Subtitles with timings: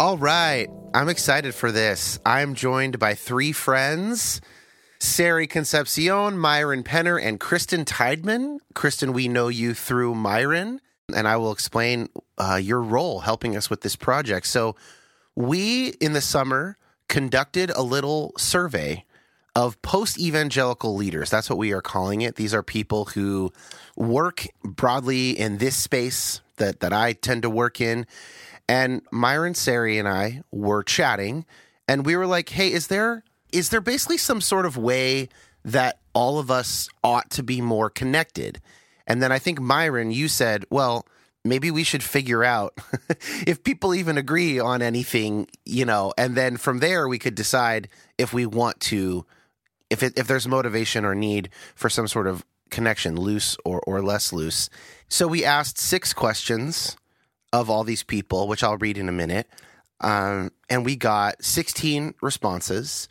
[0.00, 0.66] All right.
[0.94, 2.18] I'm excited for this.
[2.24, 4.40] I'm joined by three friends
[4.98, 8.60] Sari Concepcion, Myron Penner, and Kristen Tideman.
[8.72, 10.80] Kristen, we know you through Myron,
[11.14, 14.46] and I will explain uh, your role helping us with this project.
[14.46, 14.74] So,
[15.36, 16.78] we in the summer
[17.08, 19.04] conducted a little survey
[19.54, 21.28] of post evangelical leaders.
[21.28, 22.36] That's what we are calling it.
[22.36, 23.52] These are people who
[23.96, 28.06] work broadly in this space that, that I tend to work in
[28.70, 31.44] and Myron Sari and I were chatting,
[31.88, 35.28] and we were like, "Hey, is there is there basically some sort of way
[35.64, 38.60] that all of us ought to be more connected?"
[39.08, 41.04] And then I think Myron, you said, "Well."
[41.42, 42.74] Maybe we should figure out
[43.46, 47.88] if people even agree on anything, you know, and then from there we could decide
[48.18, 49.24] if we want to,
[49.88, 54.02] if it, if there's motivation or need for some sort of connection, loose or, or
[54.02, 54.68] less loose.
[55.08, 56.98] So we asked six questions
[57.52, 59.48] of all these people, which I'll read in a minute.
[60.00, 63.08] Um, and we got 16 responses.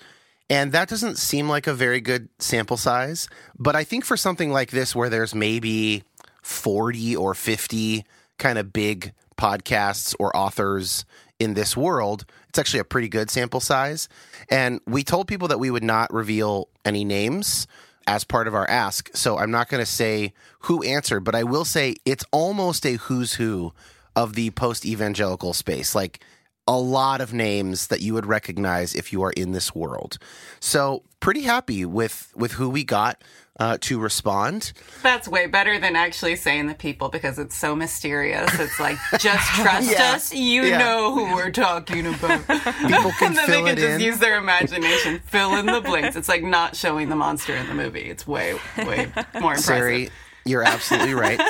[0.49, 3.29] And that doesn't seem like a very good sample size.
[3.57, 6.03] But I think for something like this, where there's maybe
[6.41, 8.05] 40 or 50
[8.37, 11.05] kind of big podcasts or authors
[11.37, 14.09] in this world, it's actually a pretty good sample size.
[14.49, 17.67] And we told people that we would not reveal any names
[18.07, 19.15] as part of our ask.
[19.15, 22.93] So I'm not going to say who answered, but I will say it's almost a
[22.93, 23.71] who's who
[24.15, 25.95] of the post evangelical space.
[25.95, 26.23] Like
[26.67, 30.19] a lot of names that you would recognize if you are in this world.
[30.59, 33.23] So pretty happy with with who we got
[33.59, 34.71] uh, to respond.
[35.03, 38.57] That's way better than actually saying the people because it's so mysterious.
[38.59, 40.13] It's like just trust yeah.
[40.13, 40.33] us.
[40.33, 40.77] You yeah.
[40.77, 42.47] know who we're talking about.
[42.47, 44.01] People can and then fill they can just in.
[44.01, 46.15] use their imagination, fill in the blanks.
[46.15, 48.09] It's like not showing the monster in the movie.
[48.09, 49.63] It's way way more impressive.
[49.63, 50.09] Sari,
[50.45, 51.41] you're absolutely right.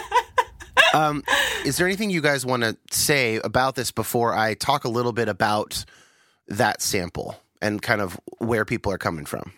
[0.93, 1.23] Um,
[1.65, 5.13] is there anything you guys want to say about this before I talk a little
[5.13, 5.85] bit about
[6.47, 9.53] that sample and kind of where people are coming from?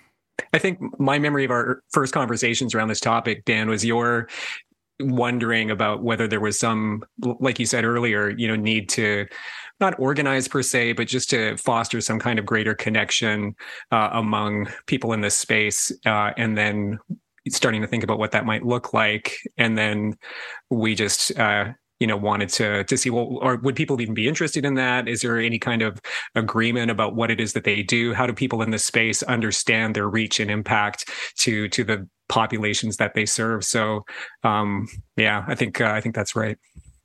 [0.53, 4.27] I think my memory of our first conversations around this topic, Dan, was your
[4.99, 7.03] wondering about whether there was some,
[7.39, 9.25] like you said earlier, you know, need to
[9.79, 13.55] not organize per se, but just to foster some kind of greater connection
[13.91, 16.99] uh, among people in this space, uh, and then
[17.49, 20.17] starting to think about what that might look like, and then
[20.69, 24.27] we just uh, you know wanted to to see well or would people even be
[24.27, 25.07] interested in that?
[25.07, 26.01] Is there any kind of
[26.35, 28.13] agreement about what it is that they do?
[28.13, 32.97] How do people in this space understand their reach and impact to to the populations
[32.97, 33.63] that they serve?
[33.63, 34.03] So
[34.43, 36.57] um yeah i think uh, i think that's right.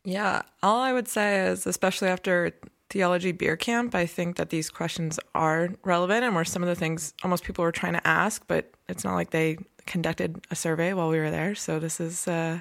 [0.05, 0.43] Yeah.
[0.63, 2.53] All i would say is especially after
[2.91, 6.75] theology beer camp i think that these questions are relevant and were some of the
[6.75, 9.57] things almost people were trying to ask but it's not like they
[9.87, 12.61] conducted a survey while we were there so this is uh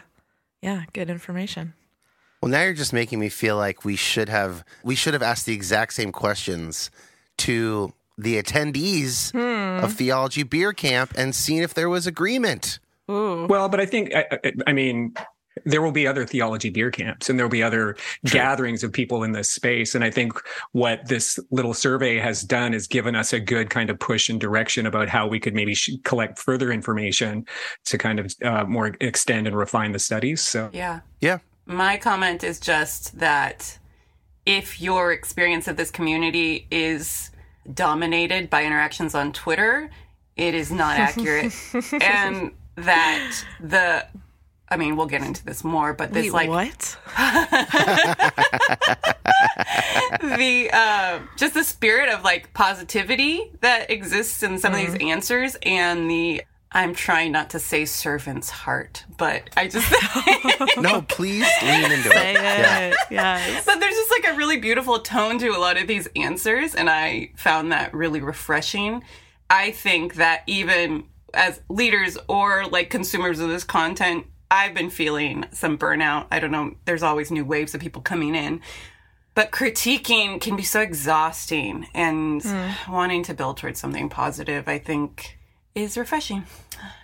[0.61, 1.73] yeah good information
[2.41, 5.47] well, now you're just making me feel like we should have we should have asked
[5.47, 6.91] the exact same questions
[7.37, 9.83] to the attendees hmm.
[9.83, 12.77] of Theology Beer Camp and seen if there was agreement.
[13.09, 13.47] Ooh.
[13.47, 14.25] Well, but I think I,
[14.67, 15.15] I mean
[15.63, 18.39] there will be other theology beer camps and there'll be other True.
[18.39, 20.33] gatherings of people in this space and i think
[20.73, 24.41] what this little survey has done is given us a good kind of push and
[24.41, 27.45] direction about how we could maybe collect further information
[27.85, 32.43] to kind of uh, more extend and refine the studies so yeah yeah my comment
[32.43, 33.79] is just that
[34.45, 37.31] if your experience of this community is
[37.73, 39.89] dominated by interactions on Twitter,
[40.35, 41.53] it is not accurate.
[42.01, 44.05] and that the
[44.67, 46.97] I mean, we'll get into this more, but this Wait, like what?
[50.21, 54.85] the uh, just the spirit of like positivity that exists in some mm-hmm.
[54.85, 55.09] of these mm-hmm.
[55.09, 59.89] answers, and the I'm trying not to say servant's heart, but I just
[60.77, 61.03] no.
[61.03, 62.37] Please lean into say it.
[62.37, 62.39] it.
[62.41, 62.93] Yeah.
[63.09, 63.65] Yes.
[63.65, 66.89] But there's just like a really beautiful tone to a lot of these answers, and
[66.89, 69.03] I found that really refreshing.
[69.49, 75.45] I think that even as leaders or like consumers of this content, I've been feeling
[75.51, 76.27] some burnout.
[76.31, 76.75] I don't know.
[76.85, 78.61] There's always new waves of people coming in.
[79.33, 82.89] But critiquing can be so exhausting and mm.
[82.89, 85.37] wanting to build towards something positive, I think
[85.75, 86.45] is refreshing.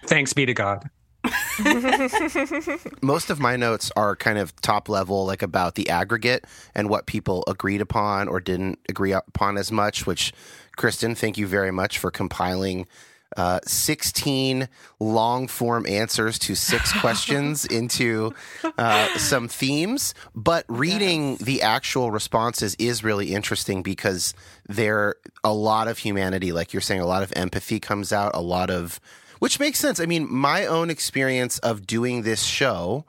[0.06, 0.90] Thanks be to God.
[3.02, 7.06] Most of my notes are kind of top level, like about the aggregate and what
[7.06, 10.34] people agreed upon or didn't agree upon as much, which,
[10.78, 12.88] Kristen, thank you very much for compiling
[13.38, 14.68] uh, 16
[15.00, 18.34] long form answers to six questions into
[18.78, 20.14] uh, some themes.
[20.36, 21.40] But reading yes.
[21.40, 24.34] the actual responses is really interesting because
[24.68, 28.42] there a lot of humanity, like you're saying, a lot of empathy comes out, a
[28.42, 29.00] lot of
[29.40, 30.00] which makes sense.
[30.00, 33.06] I mean, my own experience of doing this show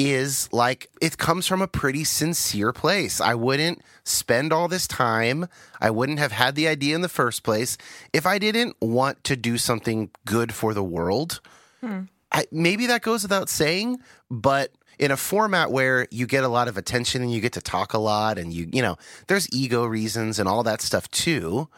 [0.00, 3.20] is like it comes from a pretty sincere place.
[3.20, 5.46] I wouldn't spend all this time,
[5.80, 7.76] I wouldn't have had the idea in the first place
[8.12, 11.40] if I didn't want to do something good for the world.
[11.80, 12.02] Hmm.
[12.32, 13.98] I, maybe that goes without saying,
[14.30, 17.60] but in a format where you get a lot of attention and you get to
[17.60, 21.68] talk a lot and you, you know, there's ego reasons and all that stuff too.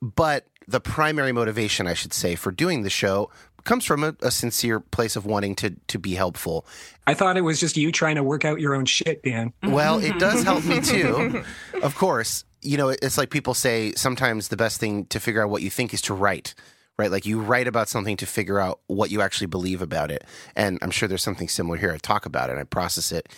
[0.00, 3.30] But the primary motivation, I should say, for doing the show
[3.66, 6.66] comes from a, a, sincere place of wanting to to be helpful.
[7.06, 9.52] I thought it was just you trying to work out your own shit, Dan.
[9.62, 11.44] Well, it does help me too.
[11.82, 15.50] Of course, you know, it's like people say sometimes the best thing to figure out
[15.50, 16.54] what you think is to write.
[16.98, 20.24] Right, like you write about something to figure out what you actually believe about it,
[20.54, 21.92] and I'm sure there's something similar here.
[21.92, 23.28] I talk about it, I process it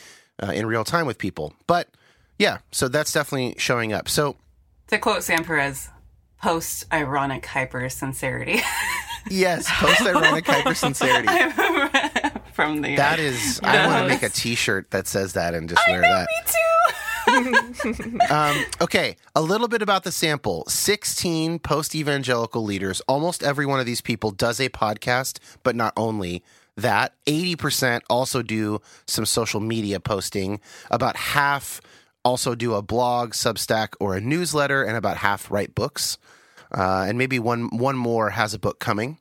[0.41, 1.55] uh, in real time with people.
[1.67, 1.89] But
[2.39, 4.09] yeah, so that's definitely showing up.
[4.09, 4.37] So
[4.89, 5.89] to quote Sam Perez,
[6.41, 8.61] post ironic hyper sincerity.
[9.31, 11.29] yes, post ironic hyper sincerity.
[12.53, 15.81] From the that is, I want to make a T-shirt that says that and just
[15.87, 16.29] I wear know, that.
[16.29, 16.55] Me too.
[18.31, 23.01] um, okay, a little bit about the sample 16 post evangelical leaders.
[23.03, 26.43] Almost every one of these people does a podcast, but not only
[26.77, 27.15] that.
[27.27, 30.61] 80% also do some social media posting.
[30.91, 31.81] About half
[32.25, 36.19] also do a blog, Substack, or a newsletter, and about half write books.
[36.73, 39.19] Uh, and maybe one one more has a book coming.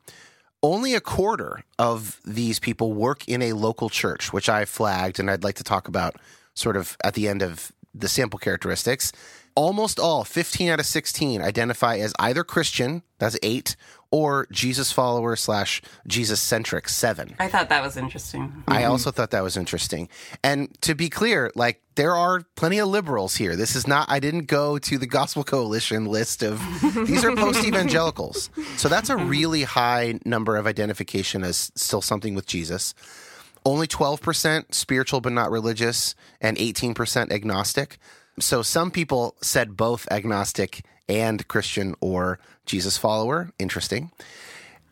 [0.62, 5.30] Only a quarter of these people work in a local church, which I flagged, and
[5.30, 6.16] I'd like to talk about
[6.54, 9.12] sort of at the end of the sample characteristics.
[9.58, 13.74] Almost all, 15 out of 16, identify as either Christian, that's eight,
[14.12, 17.34] or Jesus follower slash Jesus centric, seven.
[17.40, 18.62] I thought that was interesting.
[18.68, 18.92] I mm-hmm.
[18.92, 20.10] also thought that was interesting.
[20.44, 23.56] And to be clear, like there are plenty of liberals here.
[23.56, 26.62] This is not, I didn't go to the Gospel Coalition list of,
[27.08, 28.50] these are post evangelicals.
[28.76, 29.28] So that's a mm-hmm.
[29.28, 32.94] really high number of identification as still something with Jesus.
[33.64, 37.98] Only 12% spiritual but not religious, and 18% agnostic.
[38.40, 43.50] So some people said both agnostic and Christian or Jesus follower.
[43.58, 44.10] Interesting.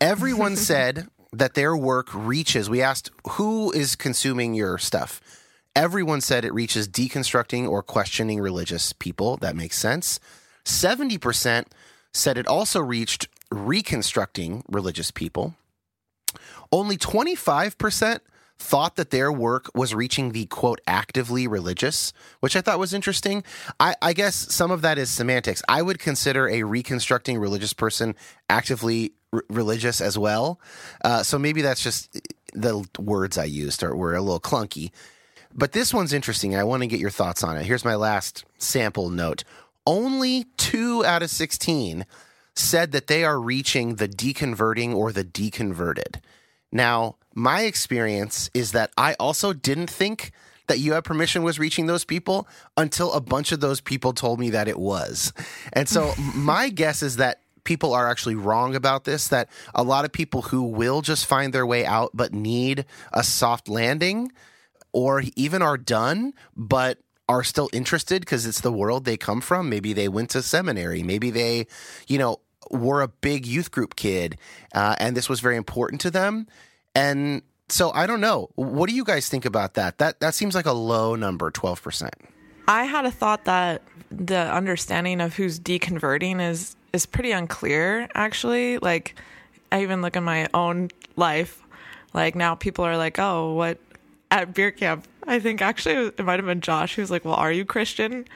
[0.00, 5.20] Everyone said that their work reaches, we asked who is consuming your stuff.
[5.74, 9.36] Everyone said it reaches deconstructing or questioning religious people.
[9.36, 10.18] That makes sense.
[10.64, 11.66] 70%
[12.14, 15.54] said it also reached reconstructing religious people.
[16.72, 18.20] Only 25%
[18.58, 23.44] thought that their work was reaching the quote actively religious, which I thought was interesting.
[23.78, 25.62] I, I guess some of that is semantics.
[25.68, 28.14] I would consider a reconstructing religious person
[28.48, 30.60] actively r- religious as well.
[31.04, 32.18] Uh, so maybe that's just
[32.54, 34.90] the words I used are, were a little clunky.
[35.54, 36.56] But this one's interesting.
[36.56, 37.64] I want to get your thoughts on it.
[37.64, 39.44] Here's my last sample note.
[39.86, 42.04] Only two out of 16
[42.54, 46.20] said that they are reaching the deconverting or the deconverted.
[46.72, 50.32] Now, my experience is that I also didn't think
[50.66, 54.40] that you have permission was reaching those people until a bunch of those people told
[54.40, 55.32] me that it was.
[55.72, 60.04] And so my guess is that people are actually wrong about this that a lot
[60.04, 64.30] of people who will just find their way out but need a soft landing
[64.92, 69.68] or even are done but are still interested because it's the world they come from.
[69.68, 71.02] Maybe they went to seminary.
[71.02, 71.66] Maybe they,
[72.06, 72.38] you know,
[72.70, 74.38] were a big youth group kid
[74.74, 76.46] uh, and this was very important to them.
[76.94, 78.48] And so I don't know.
[78.54, 79.98] What do you guys think about that?
[79.98, 82.14] That that seems like a low number, twelve percent.
[82.68, 88.08] I had a thought that the understanding of who's deconverting is is pretty unclear.
[88.14, 89.16] Actually, like
[89.72, 91.62] I even look in my own life.
[92.14, 93.78] Like now, people are like, "Oh, what
[94.30, 97.34] at beer camp?" I think actually it might have been Josh who was like, "Well,
[97.34, 98.26] are you Christian?"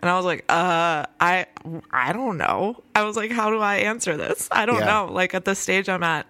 [0.00, 1.46] And I was like, "Uh, I
[1.90, 4.48] I don't know." I was like, "How do I answer this?
[4.52, 4.84] I don't Yeah.
[4.86, 6.26] know." Like at the stage I'm at,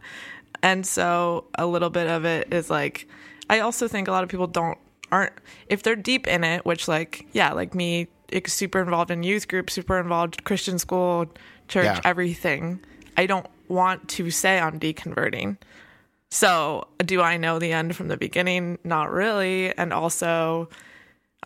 [0.63, 3.09] and so a little bit of it is like,
[3.51, 4.79] I also think a lot of people don't
[5.13, 5.33] aren't
[5.69, 8.07] if they're deep in it, which like yeah, like me,
[8.47, 11.27] super involved in youth group, super involved Christian school,
[11.69, 12.01] church, Yeah.
[12.05, 12.81] everything.
[13.17, 15.57] I don't want to say I'm deconverting.
[16.31, 18.79] So, do I know the end from the beginning?
[18.85, 19.73] Not really.
[19.79, 20.69] And also,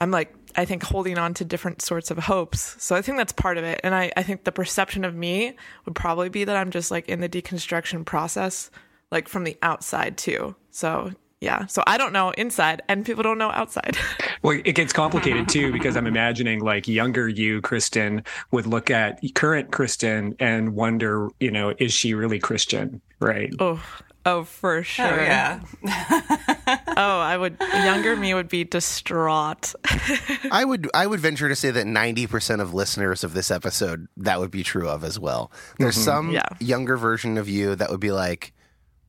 [0.01, 2.77] I'm like, I think holding on to different sorts of hopes.
[2.83, 3.81] So, I think that's part of it.
[3.83, 7.09] And I, I think the perception of me would probably be that I'm just like
[7.09, 8.71] in the deconstruction process,
[9.11, 10.55] like from the outside too.
[10.71, 11.67] So, yeah.
[11.67, 13.97] So, I don't know inside, and people don't know outside.
[14.43, 19.21] Well, it gets complicated too because I'm imagining like younger you, Kristen, would look at
[19.35, 23.03] current Kristen and wonder, you know, is she really Christian?
[23.21, 23.53] Right.
[23.59, 23.83] oh,
[24.27, 25.21] oh, for oh, sure.
[25.21, 25.61] Oh, yeah.
[26.97, 29.75] Oh, I would, younger me would be distraught.
[30.53, 34.07] I would I would venture to say that ninety percent of listeners of this episode
[34.19, 35.51] that would be true of as well.
[35.79, 36.05] There's mm-hmm.
[36.05, 36.47] some Yeah.
[36.61, 38.53] younger version of you that would be like,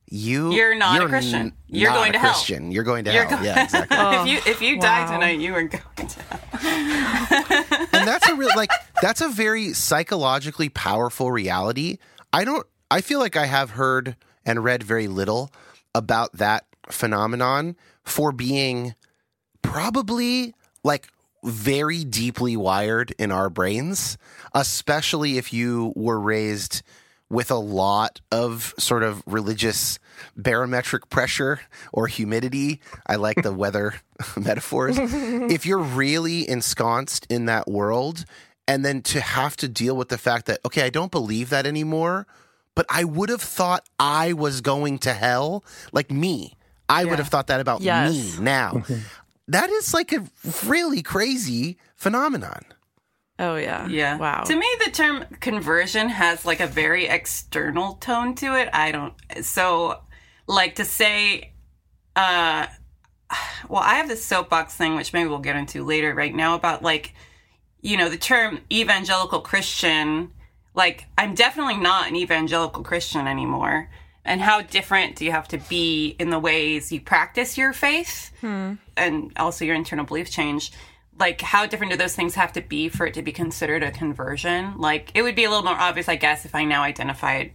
[0.08, 1.52] "You, You're not a n- Christian.
[1.68, 2.32] You're not going a to hell.
[2.32, 2.72] Christian.
[2.72, 3.96] You're going to You're hell." go- yeah, exactly.
[4.00, 6.22] if you if you die oh, tonight, you are going to.
[6.22, 7.88] hell.
[7.92, 8.70] and that's a real like
[9.02, 11.98] that's a very psychologically powerful reality.
[12.32, 15.50] I don't I feel like I have heard and read very little
[15.94, 18.94] about that phenomenon for being
[19.62, 21.08] probably like
[21.44, 24.16] very deeply wired in our brains,
[24.54, 26.82] especially if you were raised
[27.28, 29.98] with a lot of sort of religious
[30.36, 31.60] barometric pressure
[31.92, 32.80] or humidity.
[33.06, 33.94] I like the weather
[34.36, 34.98] metaphors.
[35.00, 38.24] if you're really ensconced in that world,
[38.68, 41.66] and then to have to deal with the fact that, okay, I don't believe that
[41.66, 42.26] anymore,
[42.74, 46.56] but I would have thought I was going to hell, like me.
[46.88, 48.12] I would have thought that about Yes.
[48.38, 48.82] me now.
[49.48, 50.24] that is like a
[50.66, 52.62] really crazy phenomenon.
[53.38, 53.88] Oh, yeah.
[53.88, 54.18] Yeah.
[54.18, 54.42] Wow.
[54.44, 58.68] To me, the term conversion has like a very external tone to it.
[58.72, 59.14] I don't.
[59.42, 60.00] So,
[60.46, 61.52] like to say,
[62.14, 62.66] uh,
[63.68, 66.82] well, I have this soapbox thing, which maybe we'll get into later right now about
[66.82, 67.14] like,
[67.80, 70.32] you know, the term evangelical Christian.
[70.74, 73.90] Like, I'm definitely not an evangelical Christian anymore.
[74.24, 78.30] And how different do you have to be in the ways you practice your faith
[78.96, 80.72] and also your internal belief change?
[81.18, 83.90] Like, how different do those things have to be for it to be considered a
[83.90, 84.78] conversion?
[84.78, 87.52] Like, it would be a little more obvious, I guess, if I now identified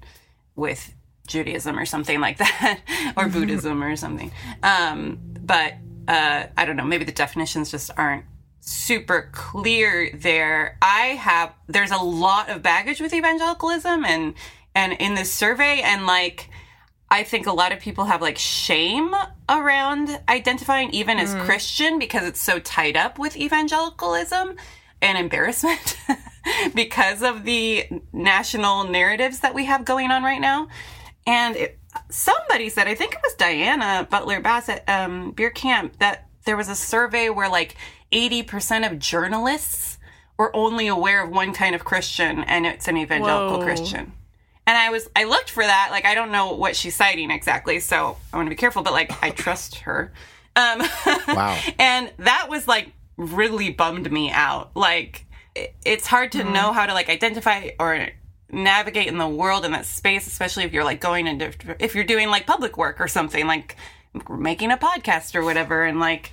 [0.55, 0.93] with
[1.27, 2.81] Judaism or something like that,
[3.15, 4.31] or Buddhism or something.
[4.61, 5.73] Um, but
[6.07, 6.85] uh, I don't know.
[6.85, 8.25] Maybe the definitions just aren't
[8.67, 10.77] super clear there.
[10.81, 14.33] I have there's a lot of baggage with evangelicalism and
[14.75, 16.49] and in this survey and like
[17.09, 19.15] I think a lot of people have like shame
[19.47, 24.57] around identifying even as Christian because it's so tied up with evangelicalism
[25.01, 25.97] and embarrassment
[26.75, 30.67] because of the national narratives that we have going on right now.
[31.25, 35.99] And it, somebody said, I think it was Diana Butler Bass at, um, Beer Camp,
[35.99, 37.75] that there was a survey where like
[38.11, 39.97] 80% of journalists
[40.37, 43.63] were only aware of one kind of Christian and it's an evangelical Whoa.
[43.65, 44.13] Christian.
[44.65, 45.89] And I was, I looked for that.
[45.91, 48.93] Like, I don't know what she's citing exactly, so I want to be careful, but
[48.93, 50.11] like, I trust her.
[50.55, 50.79] Um,
[51.27, 51.57] Wow.
[51.79, 54.75] and that was like really bummed me out.
[54.75, 55.25] Like,
[55.85, 58.09] it's hard to know how to like identify or
[58.51, 62.03] navigate in the world in that space, especially if you're like going into, if you're
[62.03, 63.75] doing like public work or something, like
[64.29, 66.31] making a podcast or whatever and like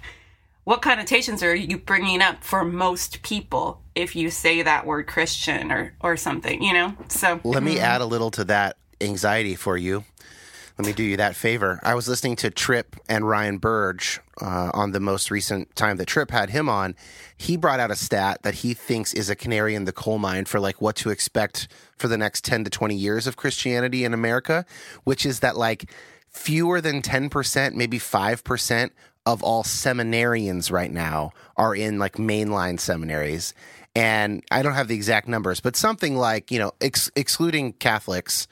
[0.64, 5.70] what connotations are you bringing up for most people if you say that word Christian
[5.70, 6.94] or or something, you know?
[7.08, 10.04] So Let me add a little to that anxiety for you.
[10.76, 11.78] Let me do you that favor.
[11.84, 16.06] I was listening to Tripp and Ryan Burge uh, on the most recent time that
[16.06, 16.96] Tripp had him on.
[17.36, 20.46] He brought out a stat that he thinks is a canary in the coal mine
[20.46, 24.12] for like what to expect for the next 10 to 20 years of Christianity in
[24.12, 24.66] America,
[25.04, 25.88] which is that like
[26.28, 28.90] fewer than 10%, maybe 5%
[29.26, 33.54] of all seminarians right now are in like mainline seminaries.
[33.96, 38.48] And I don't have the exact numbers, but something like, you know, ex- excluding Catholics,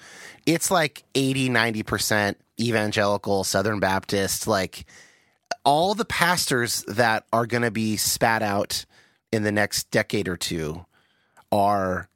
[0.46, 4.86] it's like 80, 90% evangelical, Southern Baptist, like
[5.64, 8.84] all the pastors that are going to be spat out
[9.32, 10.84] in the next decade or two
[11.50, 12.08] are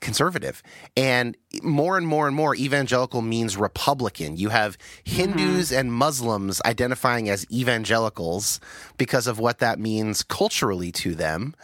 [0.00, 0.62] conservative.
[0.96, 4.36] And more and more and more, evangelical means Republican.
[4.36, 5.80] You have Hindus mm-hmm.
[5.80, 8.60] and Muslims identifying as evangelicals
[8.96, 11.54] because of what that means culturally to them.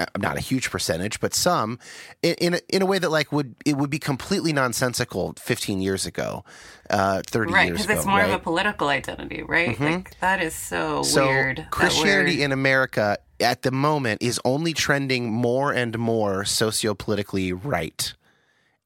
[0.00, 1.78] Uh, Not a huge percentage, but some,
[2.22, 5.82] in in a, in a way that like would it would be completely nonsensical 15
[5.82, 6.42] years ago,
[6.88, 7.98] uh, 30 right, years because ago.
[7.98, 8.30] it's more right?
[8.30, 9.78] of a political identity, right?
[9.78, 11.66] Like that is so, So weird.
[11.70, 18.14] Christianity in America at the moment is only trending more and more sociopolitically right.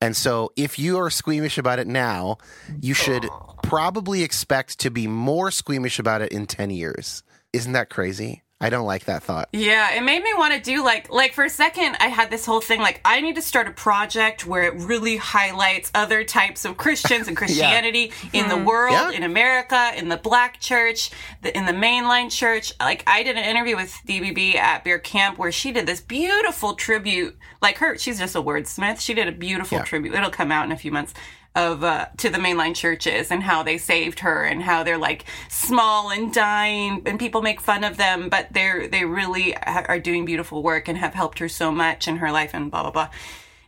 [0.00, 2.38] And so if you are squeamish about it now,
[2.80, 3.26] you should
[3.62, 7.22] probably expect to be more squeamish about it in 10 years.
[7.52, 8.42] Isn't that crazy?
[8.64, 9.50] I don't like that thought.
[9.52, 12.46] Yeah, it made me want to do like like for a second I had this
[12.46, 16.64] whole thing like I need to start a project where it really highlights other types
[16.64, 18.64] of Christians and Christianity in the hmm.
[18.64, 19.10] world, Yeah.
[19.10, 21.10] in America, in the black church,
[21.42, 22.72] the, in the mainline church.
[22.80, 26.72] Like I did an interview with DBB at Beer Camp where she did this beautiful
[26.72, 27.36] tribute.
[27.60, 28.98] Like her, she's just a wordsmith.
[28.98, 29.84] She did a beautiful Yeah.
[29.84, 30.14] tribute.
[30.14, 31.12] It'll come out in a few months
[31.54, 35.24] of uh, to the mainline churches and how they saved her and how they're like
[35.48, 40.24] small and dying and people make fun of them but they're they really are doing
[40.24, 43.08] beautiful work and have helped her so much in her life and blah blah blah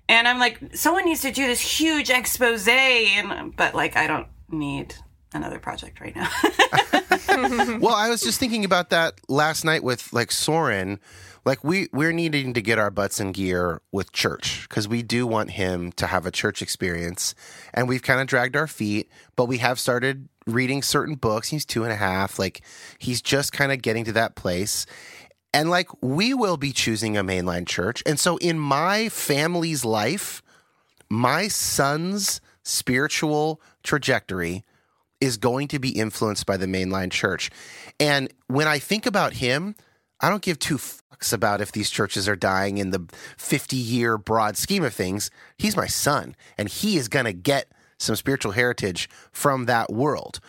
[0.09, 4.27] and i'm like someone needs to do this huge expose and but like i don't
[4.51, 4.95] need
[5.33, 6.29] another project right now
[7.81, 11.01] well, I was just thinking about that last night with like Soren.
[11.47, 15.29] Like we we're needing to get our butts in gear with church because we do
[15.29, 17.37] want him to have a church experience,
[17.73, 21.49] and we've kind of dragged our feet, but we have started reading certain books.
[21.49, 22.63] He's two and a half, like
[22.99, 24.87] he's just kind of getting to that place.
[25.55, 28.03] And like we will be choosing a mainline church.
[28.05, 30.43] And so in my family's life,
[31.09, 34.65] my son's spiritual trajectory
[35.21, 37.51] is going to be influenced by the mainline church.
[38.01, 39.77] And when I think about him,
[40.21, 40.79] I don't give two
[41.19, 45.31] fucks about if these churches are dying in the 50 year broad scheme of things.
[45.59, 50.41] He's my son, and he is going to get some spiritual heritage from that world.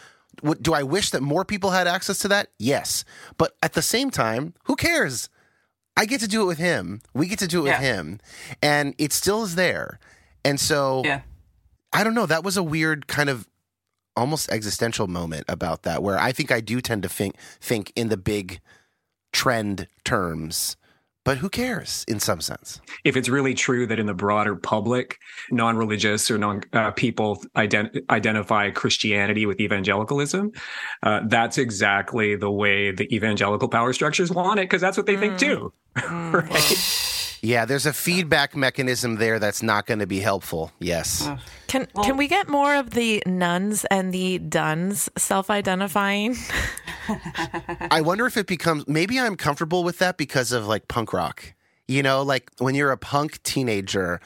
[0.61, 2.49] Do I wish that more people had access to that?
[2.59, 3.03] Yes.
[3.37, 5.29] But at the same time, who cares?
[5.95, 7.01] I get to do it with him.
[7.13, 7.79] We get to do it Yeah.
[7.79, 8.19] with him.
[8.61, 9.99] And it still is there.
[10.45, 11.21] And so yeah
[11.93, 12.25] I don't know.
[12.27, 13.47] That was a weird kind of
[14.15, 18.09] almost existential moment about that, where I think I do tend to think think in
[18.09, 18.59] the big
[19.33, 20.77] trend terms,
[21.23, 22.79] but who cares in some sense?
[23.03, 25.17] if it's really true that in the broader public,
[25.51, 30.51] non-religious or non uh, people ident- identify Christianity with evangelicalism,
[31.03, 35.17] uh, that's exactly the way the evangelical power structures want it because that's what they
[35.17, 35.71] think too.
[36.09, 37.13] right?
[37.41, 40.71] Yeah, there's a feedback mechanism there that's not going to be helpful.
[40.79, 41.29] Yes.
[41.67, 46.35] Can can we get more of the nones and the dones self-identifying?
[47.91, 51.53] I wonder if it becomes maybe I'm comfortable with that because of like punk rock.
[51.87, 54.19] You know, like when you're a punk teenager,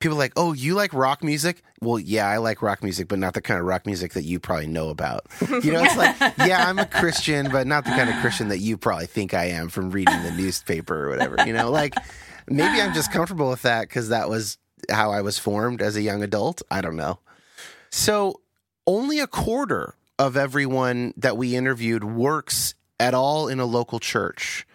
[0.00, 3.18] people are like, "Oh, you like rock music?" Well, yeah, I like rock music, but
[3.18, 5.26] not the kind of rock music that you probably know about.
[5.62, 8.58] You know, it's like, yeah, I'm a Christian, but not the kind of Christian that
[8.58, 11.36] you probably think I am from reading the newspaper or whatever.
[11.46, 11.94] You know, like
[12.48, 14.58] maybe I'm just comfortable with that because that was
[14.90, 16.62] how I was formed as a young adult.
[16.70, 17.18] I don't know.
[17.90, 18.40] So,
[18.86, 24.66] only a quarter of everyone that we interviewed works at all in a local church.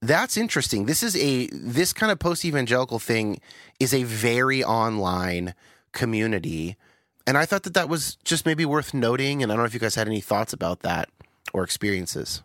[0.00, 0.86] That's interesting.
[0.86, 3.40] This is a this kind of post evangelical thing
[3.80, 5.54] is a very online
[5.92, 6.76] community,
[7.26, 9.42] and I thought that that was just maybe worth noting.
[9.42, 11.08] And I don't know if you guys had any thoughts about that
[11.52, 12.42] or experiences.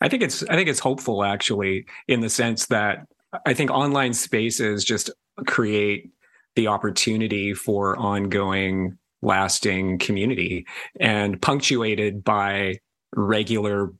[0.00, 3.06] I think it's I think it's hopeful actually in the sense that
[3.46, 5.10] I think online spaces just
[5.46, 6.12] create
[6.54, 10.66] the opportunity for ongoing lasting community
[11.00, 12.78] and punctuated by
[13.14, 13.92] regular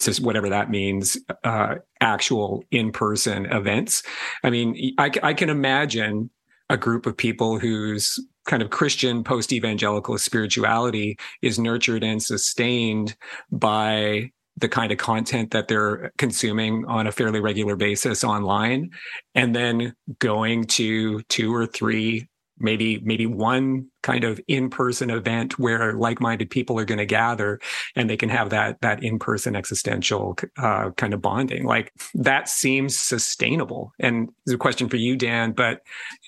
[0.00, 4.02] just whatever that means uh, actual in-person events.
[4.42, 6.30] I mean I, I can imagine
[6.68, 13.16] a group of people whose kind of Christian post evangelical spirituality is nurtured and sustained
[13.50, 18.90] by the kind of content that they're consuming on a fairly regular basis online
[19.34, 25.94] and then going to two or three maybe maybe one kind of in-person event where
[25.94, 27.58] like-minded people are going to gather
[27.96, 31.64] and they can have that that in-person existential uh, kind of bonding.
[31.64, 33.92] Like that seems sustainable.
[33.98, 35.80] And a question for you dan but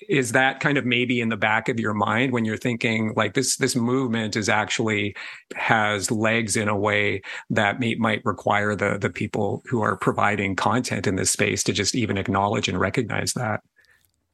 [0.09, 3.33] is that kind of maybe in the back of your mind when you're thinking like
[3.33, 5.15] this this movement is actually
[5.55, 10.55] has legs in a way that may, might require the the people who are providing
[10.55, 13.61] content in this space to just even acknowledge and recognize that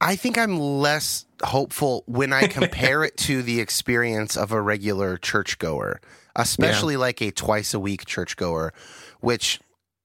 [0.04, 5.18] I think I'm less hopeful when I compare it to the experience of a regular
[5.18, 6.02] churchgoer,
[6.36, 7.00] especially yeah.
[7.00, 8.74] like a twice a week churchgoer,
[9.22, 9.60] which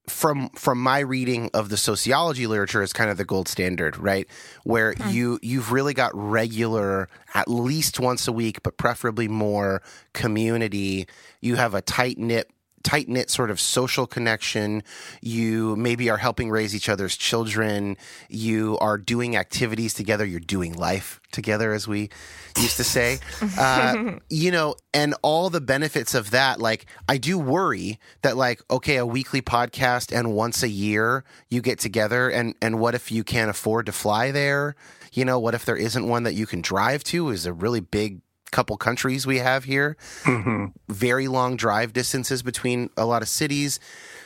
[0.07, 4.27] from from my reading of the sociology literature is kind of the gold standard, right?
[4.63, 5.09] Where hmm.
[5.09, 9.81] you you've really got regular at least once a week, but preferably more
[10.13, 11.07] community.
[11.41, 12.49] You have a tight knit
[12.83, 14.83] tight knit sort of social connection.
[15.21, 17.97] You maybe are helping raise each other's children.
[18.29, 20.25] You are doing activities together.
[20.25, 22.09] You're doing life together, as we
[22.57, 23.19] used to say.
[23.57, 26.59] Uh, you know, and all the benefits of that.
[26.59, 31.61] Like, I do worry that, like, okay, a weekly podcast and once a year you
[31.61, 34.75] get together, and and what if you can't afford to fly there?
[35.11, 37.29] You know, what if there isn't one that you can drive to?
[37.29, 39.97] Is a really big couple countries we have here.
[40.23, 40.65] Mm-hmm.
[40.87, 43.79] Very long drive distances between a lot of cities.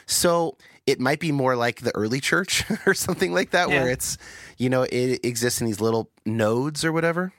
[0.06, 3.84] So it might be more like the early church or something like that, yeah.
[3.84, 4.18] where it's,
[4.58, 7.34] you know, it exists in these little nodes or whatever.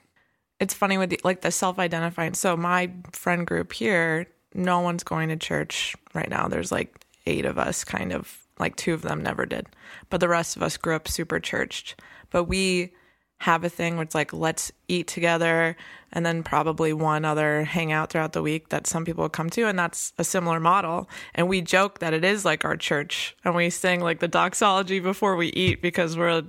[0.59, 2.33] It's funny with the, like the self identifying.
[2.33, 6.47] So my friend group here, no one's going to church right now.
[6.47, 9.67] There's like eight of us, kind of like two of them never did,
[10.09, 11.99] but the rest of us grew up super churched.
[12.29, 12.93] But we
[13.39, 15.75] have a thing where it's like let's eat together
[16.11, 19.77] and then probably one other hangout throughout the week that some people come to and
[19.77, 21.09] that's a similar model.
[21.33, 24.99] And we joke that it is like our church and we sing like the doxology
[24.99, 26.43] before we eat because we're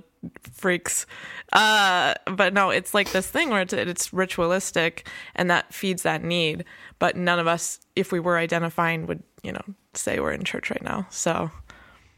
[0.53, 1.05] freaks.
[1.53, 6.23] Uh, but no it's like this thing where it's, it's ritualistic and that feeds that
[6.23, 6.63] need.
[6.99, 9.61] But none of us if we were identifying would you know
[9.93, 11.05] say we're in church right now.
[11.09, 11.51] So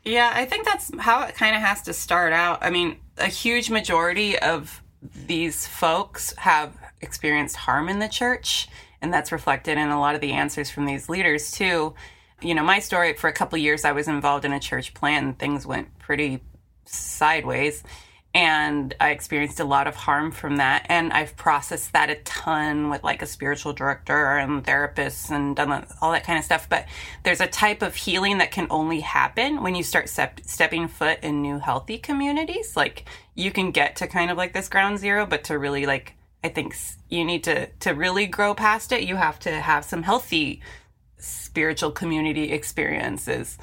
[0.03, 2.59] yeah, I think that's how it kind of has to start out.
[2.61, 8.67] I mean, a huge majority of these folks have experienced harm in the church,
[9.01, 11.93] and that's reflected in a lot of the answers from these leaders, too.
[12.41, 15.25] You know, my story for a couple years, I was involved in a church plant,
[15.25, 16.41] and things went pretty
[16.85, 17.83] sideways
[18.39, 20.85] and I experienced a lot of harm from that.
[20.87, 25.85] And I've processed that a ton with like a spiritual director and therapists and done
[26.01, 26.69] all that kind of stuff.
[26.69, 26.85] But
[27.25, 31.19] there's a type of healing that can only happen when you start step- stepping foot
[31.21, 32.77] in new healthy communities.
[32.77, 36.13] Like you can get to kind of like this ground zero, but to really like,
[36.41, 36.77] I think
[37.09, 39.03] you need to to really grow past it.
[39.03, 40.61] You have to have some healthy
[41.17, 43.57] spiritual community experiences.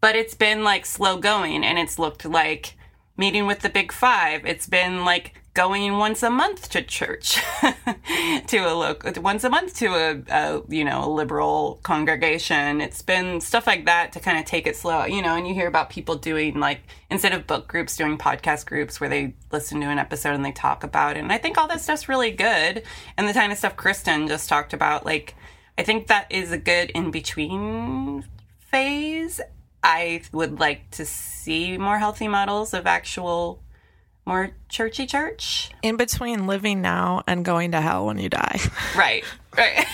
[0.00, 2.76] But it's been like slow going, and it's looked like
[3.16, 4.44] meeting with the big five.
[4.44, 7.40] It's been like going once a month to church,
[8.46, 12.82] to a local, once a month to a, a, you know, a liberal congregation.
[12.82, 15.54] It's been stuff like that to kind of take it slow, you know, and you
[15.54, 19.80] hear about people doing like, instead of book groups, doing podcast groups where they listen
[19.80, 21.20] to an episode and they talk about it.
[21.20, 22.82] And I think all that stuff's really good.
[23.16, 25.34] And the kind of stuff Kristen just talked about, like,
[25.78, 28.26] I think that is a good in between
[28.58, 29.40] phase
[29.86, 33.62] I would like to see more healthy models of actual
[34.26, 35.70] more churchy church.
[35.80, 38.58] In between living now and going to hell when you die.
[38.96, 39.24] Right.
[39.56, 39.86] Right.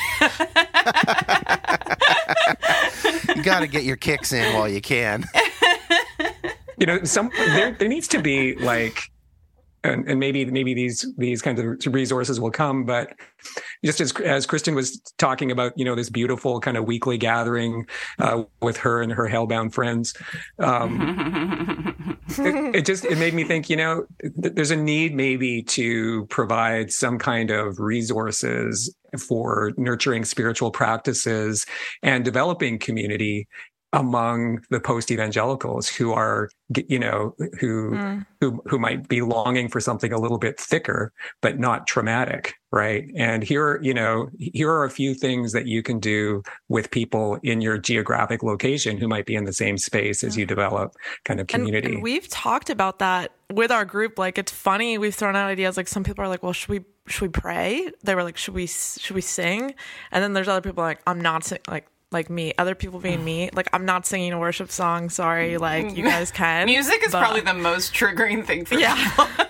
[3.37, 5.24] you got to get your kicks in while you can.
[6.78, 9.12] You know, some there there needs to be like
[9.85, 13.14] and, and maybe maybe these these kinds of resources will come but
[13.85, 17.87] just as as kristen was talking about you know this beautiful kind of weekly gathering
[18.18, 20.14] uh, with her and her hellbound friends
[20.59, 25.62] um, it, it, just it made me think you know th- there's a need maybe
[25.62, 31.66] to provide some kind of resources for nurturing spiritual practices
[32.03, 33.47] and developing community
[33.92, 36.48] among the post evangelicals who are
[36.88, 38.26] you know who mm.
[38.40, 43.05] who who might be longing for something a little bit thicker but not traumatic right?
[43.14, 47.38] And here you know here are a few things that you can do with people
[47.42, 51.38] in your geographic location who might be in the same space as you develop kind
[51.38, 54.18] of community and, and we've talked about that with our group.
[54.18, 56.85] Like it's funny we've thrown out ideas like some people are like well should we
[57.07, 57.90] should we pray?
[58.02, 59.74] They were like should we should we sing?
[60.11, 63.25] And then there's other people like i'm not sing like like me, other people being
[63.25, 63.51] me.
[63.53, 65.11] Like I'm not singing a worship song.
[65.11, 65.61] Sorry, mm.
[65.61, 66.66] like you guys can.
[66.66, 67.20] Music is but...
[67.20, 68.94] probably the most triggering thing for yeah.
[68.96, 69.27] people.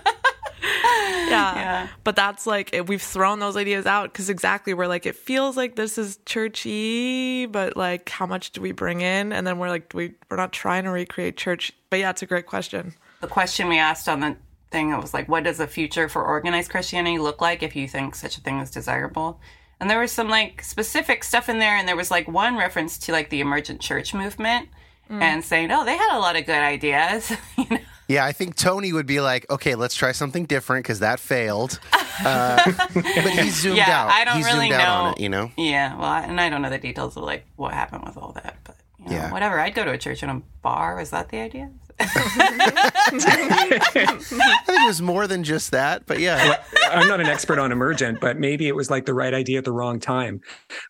[0.62, 1.54] yeah.
[1.54, 1.88] Yeah.
[2.04, 5.56] But that's like it- we've thrown those ideas out because exactly we're like it feels
[5.56, 9.32] like this is churchy, but like how much do we bring in?
[9.32, 11.72] And then we're like we we're not trying to recreate church.
[11.90, 12.94] But yeah, it's a great question.
[13.20, 14.36] the question we asked on the
[14.72, 17.86] thing it was like what does a future for organized christianity look like if you
[17.86, 19.38] think such a thing is desirable
[19.82, 22.96] and there was some like specific stuff in there and there was like one reference
[22.98, 24.68] to like the emergent church movement
[25.10, 28.56] and saying oh they had a lot of good ideas you know Yeah, I think
[28.56, 31.78] Tony would be like, okay, let's try something different because that failed.
[32.24, 32.60] Uh,
[32.94, 34.10] but he zoomed Yeah, out.
[34.10, 35.10] I don't he really zoomed out on know.
[35.12, 35.50] it, you know?
[35.56, 38.32] yeah well I- and i don't know the details of like what happened with all
[38.32, 39.32] that but you know, Yeah.
[39.32, 41.70] whatever i'd go to a church and a bar was that the idea
[42.02, 44.18] I
[44.66, 46.62] think it was more than just that, but yeah.
[46.90, 49.64] I'm not an expert on emergent, but maybe it was like the right idea at
[49.64, 50.40] the wrong time.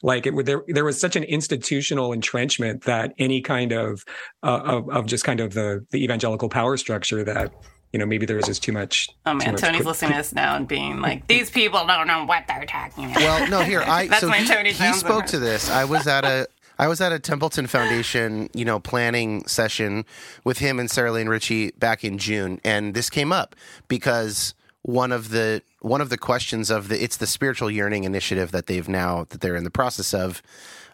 [0.03, 4.05] Like it would there there was such an institutional entrenchment that any kind of
[4.43, 7.53] uh, of of just kind of the the evangelical power structure that
[7.93, 9.09] you know maybe there was just too much.
[9.27, 12.07] oh man much tony's cri- listening to this now and being like these people don't
[12.07, 14.83] know what they're talking about Well, no, here I That's so my he, Tony he
[14.83, 15.71] Jones spoke to this.
[15.71, 16.49] I was at a
[16.83, 20.05] I was at a Templeton Foundation, you know, planning session
[20.43, 23.55] with him and Sarah Lane Ritchie back in June, and this came up
[23.87, 28.51] because one of the one of the questions of the it's the spiritual yearning initiative
[28.51, 30.43] that they've now that they're in the process of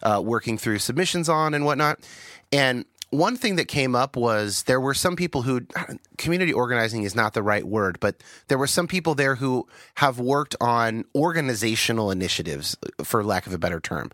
[0.03, 1.99] uh, working through submissions on and whatnot,
[2.53, 5.63] and one thing that came up was there were some people who
[6.19, 10.19] community organizing is not the right word, but there were some people there who have
[10.19, 14.11] worked on organizational initiatives, for lack of a better term.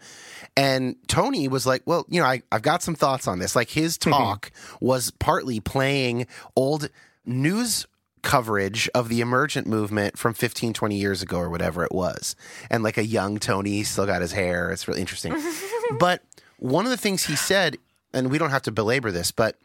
[0.57, 3.57] And Tony was like, Well, you know, I, I've got some thoughts on this.
[3.57, 4.11] Like his mm-hmm.
[4.11, 6.89] talk was partly playing old
[7.27, 7.87] news
[8.23, 12.35] coverage of the emergent movement from 15 20 years ago or whatever it was
[12.71, 15.35] and like a young tony still got his hair it's really interesting
[15.99, 16.23] but
[16.59, 17.77] one of the things he said
[18.15, 19.57] and we don't have to belabor this but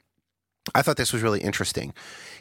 [0.75, 1.93] I thought this was really interesting.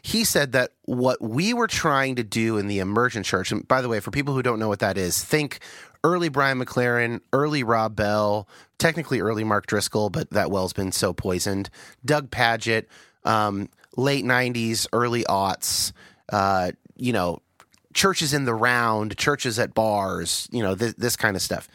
[0.03, 3.81] He said that what we were trying to do in the emergent church, and by
[3.81, 5.61] the way, for people who don't know what that is, think
[6.05, 11.13] early Brian McLaren, early Rob Bell, technically early Mark Driscoll, but that well's been so
[11.13, 11.71] poisoned.
[12.05, 12.87] Doug Pagitt,
[13.25, 15.93] um, late '90s, early aughts.
[16.31, 17.41] Uh, you know,
[17.95, 20.49] churches in the round, churches at bars.
[20.53, 21.69] You know, this, this kind of stuff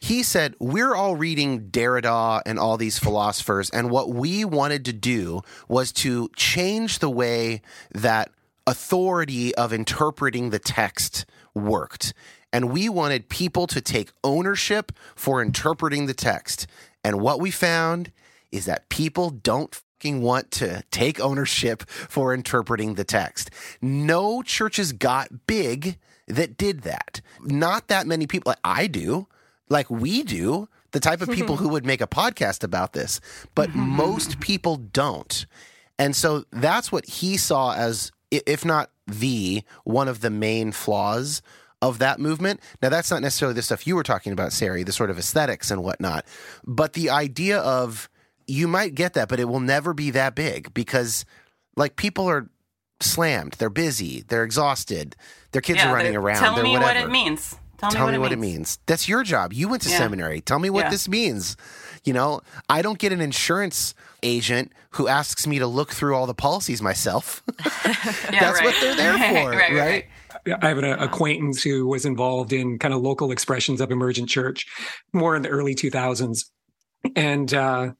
[0.00, 4.92] he said we're all reading Derrida and all these philosophers, and what we wanted to
[4.92, 7.60] do was to change the way
[7.92, 8.30] that
[8.66, 12.14] authority of interpreting the text worked.
[12.52, 16.66] And we wanted people to take ownership for interpreting the text.
[17.04, 18.12] And what we found
[18.50, 23.50] is that people don't fucking want to take ownership for interpreting the text.
[23.80, 27.20] No churches got big that did that.
[27.42, 28.50] Not that many people.
[28.50, 29.28] Like I do
[29.70, 33.20] like we do, the type of people who would make a podcast about this,
[33.54, 35.46] but most people don't.
[35.98, 41.40] And so that's what he saw as, if not the one of the main flaws
[41.82, 42.60] of that movement.
[42.82, 45.70] Now, that's not necessarily the stuff you were talking about, Sari, the sort of aesthetics
[45.70, 46.24] and whatnot,
[46.66, 48.08] but the idea of
[48.46, 51.24] you might get that, but it will never be that big because,
[51.76, 52.50] like, people are
[53.00, 55.16] slammed, they're busy, they're exhausted,
[55.52, 56.38] their kids are running around.
[56.40, 56.84] Tell me whatever.
[56.84, 57.56] what it means.
[57.78, 58.56] Tell, Tell me what, it, means.
[58.56, 58.78] means.
[58.84, 59.54] That's your job.
[59.54, 59.96] You went to Yeah.
[59.96, 60.42] seminary.
[60.42, 60.90] Tell me what Yeah.
[60.90, 61.56] this means.
[62.04, 66.26] You know, I don't get an insurance agent who asks me to look through all
[66.26, 67.42] the policies myself.
[68.30, 68.64] Yeah, That's right.
[68.64, 69.12] what they're there
[69.44, 70.04] for, right, right?
[70.46, 74.66] I have an acquaintance who was involved in kind of local expressions of emergent church
[75.12, 76.46] more in the early 2000s.
[77.16, 77.92] And uh,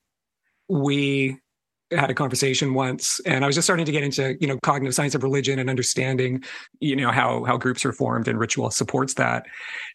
[0.68, 1.38] we
[1.90, 4.94] had a conversation once and I was just starting to get into, you know, cognitive
[4.94, 6.44] science of religion and understanding,
[6.78, 9.46] you know, how how groups are formed and ritual supports that.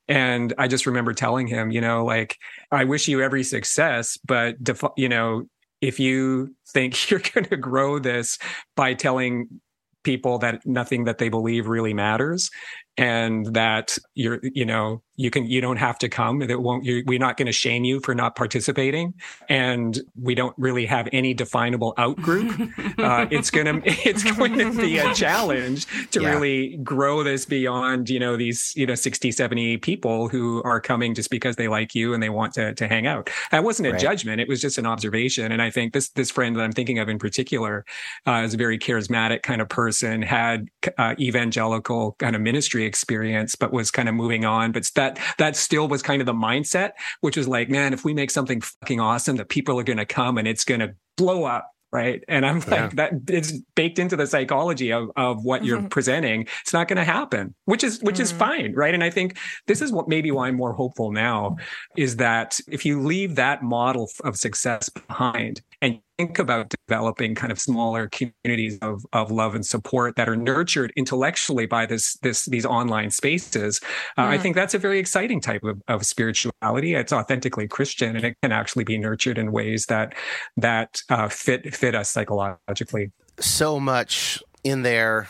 [0.08, 2.38] And I just remember telling him, you know, like
[2.72, 5.48] I wish you every success, but defi- you know,
[5.82, 8.38] if you think you're going to grow this
[8.76, 9.62] by telling
[10.06, 12.50] people that nothing that they believe really matters
[12.96, 16.42] and that you're you know you can you don't have to come.
[16.42, 19.14] It won't you we're not going to shame you for not participating.
[19.50, 22.52] And we don't really have any definable out group.
[22.98, 26.32] Uh, it's gonna it's going to be a challenge to Yeah.
[26.34, 31.14] really grow this beyond you know these you know 60 70 people who are coming
[31.14, 33.30] just because they like you and they want to to hang out.
[33.52, 34.02] That wasn't a Right.
[34.02, 34.42] judgment.
[34.42, 35.52] It was just an observation.
[35.52, 37.86] And i think this this friend that i'm thinking of in particular
[38.28, 43.56] uh, is a very charismatic kind of person had uh, evangelical kind of ministry experience
[43.56, 46.34] but was kind of moving on but that that that still was kind of the
[46.34, 46.92] mindset
[47.22, 50.06] which was like man if we make something fucking awesome that people are going to
[50.06, 52.90] come and it's going to blow up right and i'm like Yeah.
[52.96, 55.90] that it's baked into the psychology of, of what you're Mhm.
[55.92, 58.38] presenting it's not going to happen which is which is Mhm.
[58.38, 59.38] fine right and i think
[59.68, 61.56] this is what maybe why i'm more hopeful now
[61.96, 67.52] is that if you leave that model of success behind and think about developing kind
[67.52, 72.46] of smaller communities of, of love and support that are nurtured intellectually by this this
[72.46, 73.82] these online spaces
[74.18, 76.96] uh, i think that's a very exciting type of, of spirituality.
[76.96, 80.14] It's authentically christian and it can actually be nurtured in ways that
[80.58, 83.12] that uh, fit fit us psychologically.
[83.40, 85.28] So much in there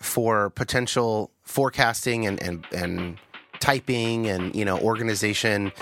[0.00, 3.18] for potential forecasting and and and
[3.60, 5.72] typing and you know organization.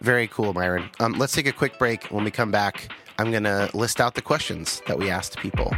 [0.00, 0.90] Very cool myron.
[1.00, 2.04] Um, let's take a quick break.
[2.06, 5.74] When we come back i'm going to list out the questions that we asked people.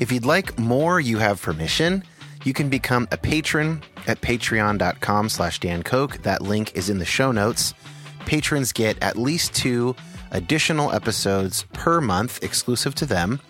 [0.00, 2.04] If you'd like more you have permission.
[2.44, 7.04] You can become a patron at patreon.com slash dan koch that link is in the
[7.04, 7.74] show notes.
[8.20, 9.96] Patrons get at least two
[10.30, 13.40] additional episodes per month exclusive to them,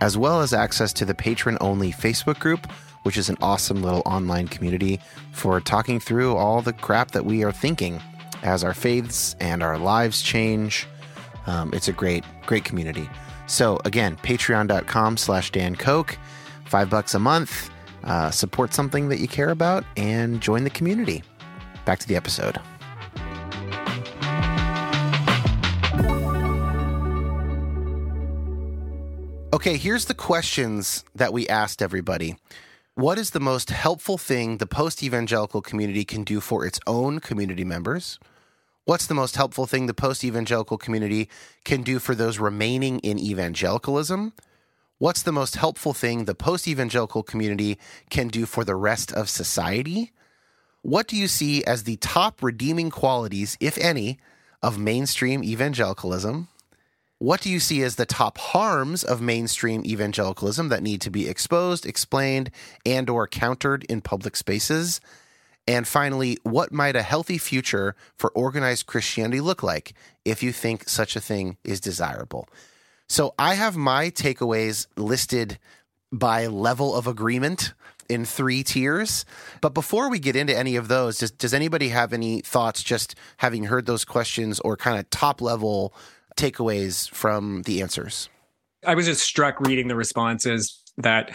[0.00, 2.66] as well as access to the patron only Facebook group,
[3.10, 5.00] which is an awesome little online community
[5.32, 8.00] for talking through all the crap that we are thinking
[8.44, 10.86] as our faiths and our lives change.
[11.48, 13.10] Um, it's a great, great community.
[13.48, 16.16] So again, patreon.com slash Dan Koch,
[16.66, 17.68] five bucks a month.
[18.04, 21.24] Uh, support something that you care about and join the community.
[21.84, 22.60] Back to the episode.
[29.52, 32.36] Okay, here's the questions that we asked everybody.
[32.96, 37.20] What is the most helpful thing the post evangelical community can do for its own
[37.20, 38.18] community members?
[38.84, 41.28] What's the most helpful thing the post evangelical community
[41.64, 44.32] can do for those remaining in evangelicalism?
[44.98, 47.78] What's the most helpful thing the post evangelical community
[48.10, 50.12] can do for the rest of society?
[50.82, 54.18] What do you see as the top redeeming qualities, if any,
[54.62, 56.48] of mainstream evangelicalism?
[57.20, 61.28] What do you see as the top harms of mainstream evangelicalism that need to be
[61.28, 62.50] exposed, explained,
[62.86, 65.02] and or countered in public spaces?
[65.68, 69.92] And finally, what might a healthy future for organized Christianity look like
[70.24, 72.48] if you think such a thing is desirable?
[73.06, 75.58] So I have my takeaways listed
[76.10, 77.74] by level of agreement
[78.08, 79.26] in three tiers.
[79.60, 83.14] But before we get into any of those, does, does anybody have any thoughts just
[83.36, 85.92] having heard those questions or kind of top level
[86.36, 88.28] takeaways from the answers?
[88.86, 91.34] I was just struck reading the responses that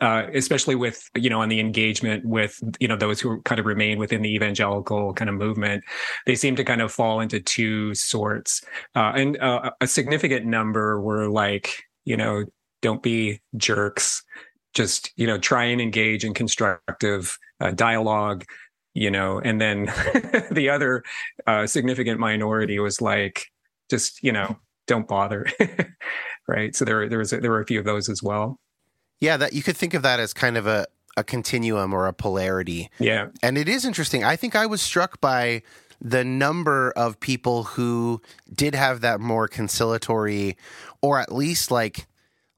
[0.00, 3.66] uh, especially with you know on the engagement with you know those who kind of
[3.66, 5.84] remain within the evangelical kind of movement
[6.26, 8.62] they seem to kind of fall into two sorts
[8.94, 12.44] uh, and uh, a significant number were like you know
[12.82, 14.22] don't be jerks
[14.74, 18.44] just you know try and engage in constructive uh, dialogue
[18.94, 19.84] you know and then
[20.50, 21.02] the other
[21.46, 23.46] uh, significant minority was like
[23.90, 25.46] just you know don't bother
[26.48, 26.74] right?
[26.76, 28.60] So there there was a, there were a few of those as well.
[29.20, 32.12] Yeah that you could think of that as kind of a a continuum or a
[32.12, 32.90] polarity.
[32.98, 33.28] Yeah.
[33.42, 34.22] And it is interesting.
[34.22, 35.62] I think i was struck by
[36.00, 38.20] the number of people who
[38.54, 40.56] did have that more conciliatory
[41.00, 42.06] or at least like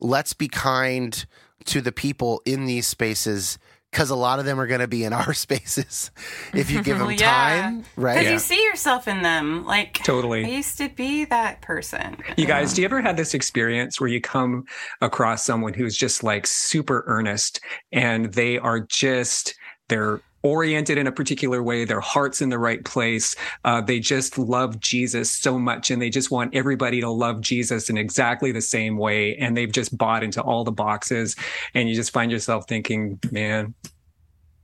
[0.00, 1.24] let's be kind
[1.64, 3.58] to the people in these spaces
[3.90, 6.11] because a lot of them are going to be in our spaces
[6.55, 7.16] if you give them yeah.
[7.16, 8.14] time, right?
[8.14, 8.33] Because Yeah.
[8.33, 9.64] you see yourself in them.
[9.64, 10.44] Like, Totally.
[10.44, 12.16] I used to be that person.
[12.37, 14.64] You guys, do you ever have this experience where you come
[15.01, 17.61] across someone who's just like super earnest
[17.92, 19.55] and they are just,
[19.88, 23.35] they're oriented in a particular way, their heart's in the right place.
[23.64, 27.90] Uh, they just love Jesus so much and they just want everybody to love Jesus
[27.90, 29.37] in exactly the same way.
[29.37, 31.37] And they've just bought into all the boxes.
[31.74, 33.74] And you just find yourself thinking, man,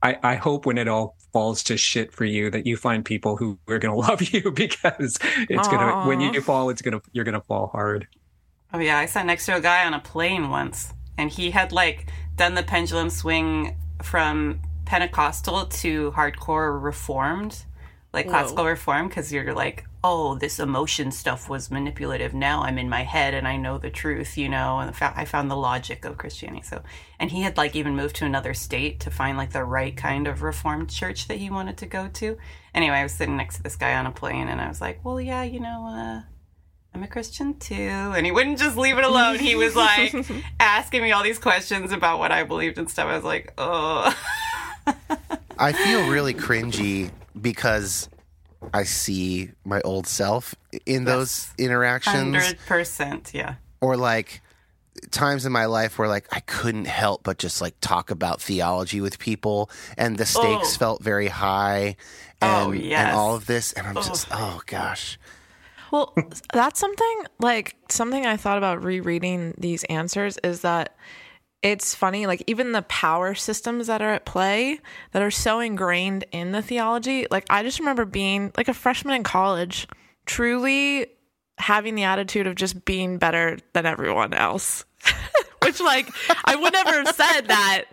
[0.01, 3.35] I, I hope when it all falls to shit for you that you find people
[3.35, 5.17] who are going to love you because
[5.49, 8.07] it's going to, when you fall, it's going to, you're going to fall hard.
[8.73, 11.71] Oh yeah, I sat next to a guy on a plane once, and he had
[11.71, 17.65] like done the pendulum swing from Pentecostal to hardcore Reformed,
[18.13, 22.33] like classical Reform, because you're like, oh, this emotion stuff was manipulative.
[22.33, 25.49] Now I'm in my head and I know the truth, you know, and I found
[25.49, 26.61] the logic of Christianity.
[26.63, 26.83] So,
[27.19, 30.27] and he had like even moved to another state to find like the right kind
[30.27, 32.37] of Reformed church that he wanted to go to.
[32.75, 35.03] Anyway, I was sitting next to this guy on a plane, and I was like,
[35.03, 36.21] well, yeah, you know, uh,
[36.93, 37.73] I'm a Christian too.
[37.73, 39.39] And he wouldn't just leave it alone.
[39.39, 40.15] He was like
[40.59, 43.07] asking me all these questions about what I believed and stuff.
[43.07, 44.15] I was like, oh.
[45.57, 48.09] I feel really cringy because
[48.73, 50.55] I see my old self
[50.85, 53.33] in those interactions, 100%.
[53.33, 53.55] Yeah.
[53.81, 54.41] or like
[55.11, 59.01] times in my life where like I couldn't help but just like talk about theology
[59.01, 60.77] with people, and the stakes Oh.
[60.79, 61.95] felt very high,
[62.41, 63.07] oh, and Oh, yes.
[63.07, 64.55] and all of this, and I'm just oh.
[64.57, 65.17] oh gosh,
[65.91, 66.13] Well,
[66.53, 70.95] that's something like something I thought about rereading these answers is that
[71.61, 74.79] it's funny, like even the power systems that are at play
[75.13, 77.25] that are so ingrained in the theology.
[77.31, 79.87] Like I just remember being like a freshman in college,
[80.25, 81.07] truly
[81.57, 84.85] having the attitude of just being better than everyone else.
[85.63, 86.09] Which like
[86.45, 87.85] I would never have said that,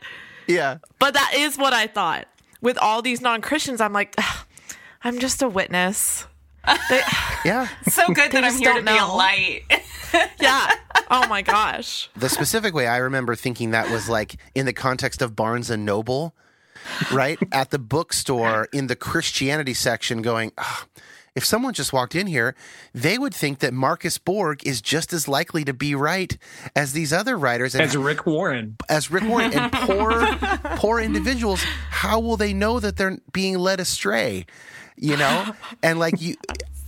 [0.46, 0.78] Yeah.
[0.98, 2.26] but that is what I thought.
[2.60, 4.14] With all these non-Christians, I'm like,
[5.02, 6.26] I'm just a witness.
[6.88, 7.00] They,
[7.44, 7.68] Yeah.
[7.90, 9.62] So good that I'm here to don't be a light.
[10.40, 10.70] yeah.
[11.10, 12.08] Oh my gosh.
[12.16, 15.84] The specific way I remember thinking that was like in the context of Barnes and
[15.84, 16.34] Noble,
[17.12, 17.38] right?
[17.50, 20.86] At the bookstore in the Christianity section, going, "Ah,
[21.34, 22.54] if someone just walked in here,
[22.92, 26.36] they would think that Marcus Borg is just as likely to be right
[26.76, 27.74] as these other writers.
[27.74, 28.76] And As Rick Warren.
[28.88, 30.36] as Rick Warren and poor
[30.76, 34.44] poor individuals, how will they know that they're being led astray?
[34.96, 35.54] You know?
[35.82, 36.36] And like you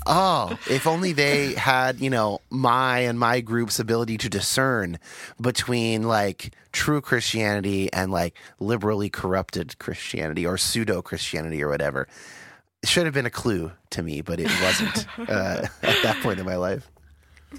[0.06, 4.98] oh, if only they had, you know, my and my group's ability to discern
[5.40, 12.08] between like true Christianity and like liberally corrupted Christianity or pseudo Christianity or whatever.
[12.82, 16.38] It should have been a clue to me, but it wasn't uh, at that point
[16.38, 16.90] in my life.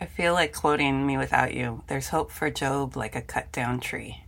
[0.00, 1.86] I feel like quoting mewithoutYou.
[1.86, 4.23] There's hope for Job like a cut down tree.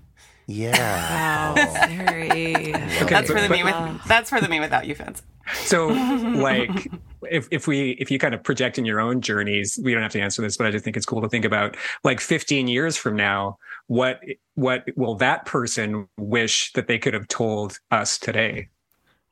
[0.48, 1.54] Yeah.
[1.56, 1.86] Wow.
[1.88, 2.72] Very.
[3.08, 3.74] That's for the me with
[4.06, 5.22] that's for the mewithoutYou fans.
[5.54, 5.88] So,
[6.40, 6.88] like,
[7.30, 10.12] if if we if you kind of project in your own journeys, we don't have
[10.12, 11.76] to answer this, but I just think it's cool to think about.
[12.04, 14.20] Like, 15 years from now, what
[14.54, 18.68] what will that person wish that they could have told us today?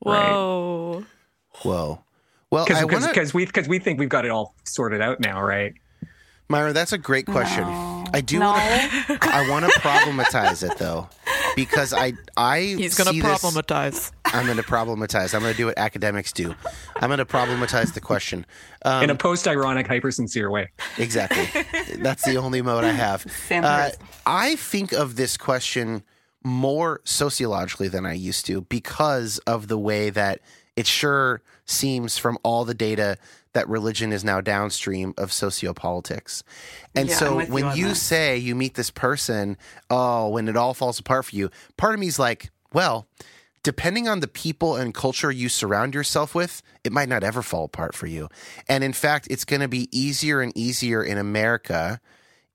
[0.01, 1.05] Whoa.
[1.63, 2.01] Whoa.
[2.51, 5.21] Well, I Because wanna- because we because we think we've got it all sorted out
[5.21, 5.75] now, right?
[6.49, 7.65] Myra, that's a great question.
[7.65, 8.05] No.
[8.13, 8.51] I do No.
[8.53, 9.19] want to.
[9.23, 11.09] I want to problematize it though,
[11.57, 14.13] because I I He's going see to this- problematize.
[14.27, 15.33] I'm going to problematize.
[15.35, 16.55] I'm going to do what academics do.
[16.97, 18.45] I'm going to problematize the question.
[18.85, 20.71] Um, In a post-ironic, hyper-sincere way.
[20.99, 21.49] exactly.
[21.99, 23.25] That's the only mode I have.
[23.49, 23.91] Sam Uh,
[24.27, 26.03] I think of this question
[26.45, 30.41] more sociologically than I used to because of the way that
[30.77, 33.17] it sure seems from all the data
[33.55, 36.43] that religion is now downstream of sociopolitics.
[36.95, 39.57] And Yeah, so with you when you say you meet this person,
[39.89, 43.07] oh, when it all falls apart for you, part of me is like, well,
[43.63, 47.65] depending on the people and culture you surround yourself with, it might not ever fall
[47.65, 48.29] apart for you.
[48.69, 52.01] And in fact, it's going to be easier and easier in America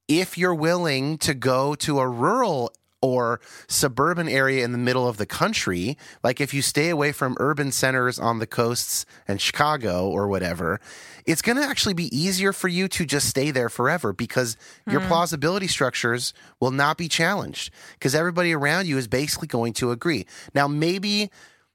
[0.08, 5.18] if you're willing to go to a rural or suburban area in the middle of
[5.18, 10.10] the country, like if you stay away from urban centers on the coasts and Chicago
[10.10, 10.80] or whatever,
[11.26, 14.58] it's going to actually be easier for you to just stay there forever because
[14.90, 15.08] your hmm.
[15.08, 20.26] plausibility structures will not be challenged because everybody around you is basically going to agree.
[20.54, 21.30] Now, maybe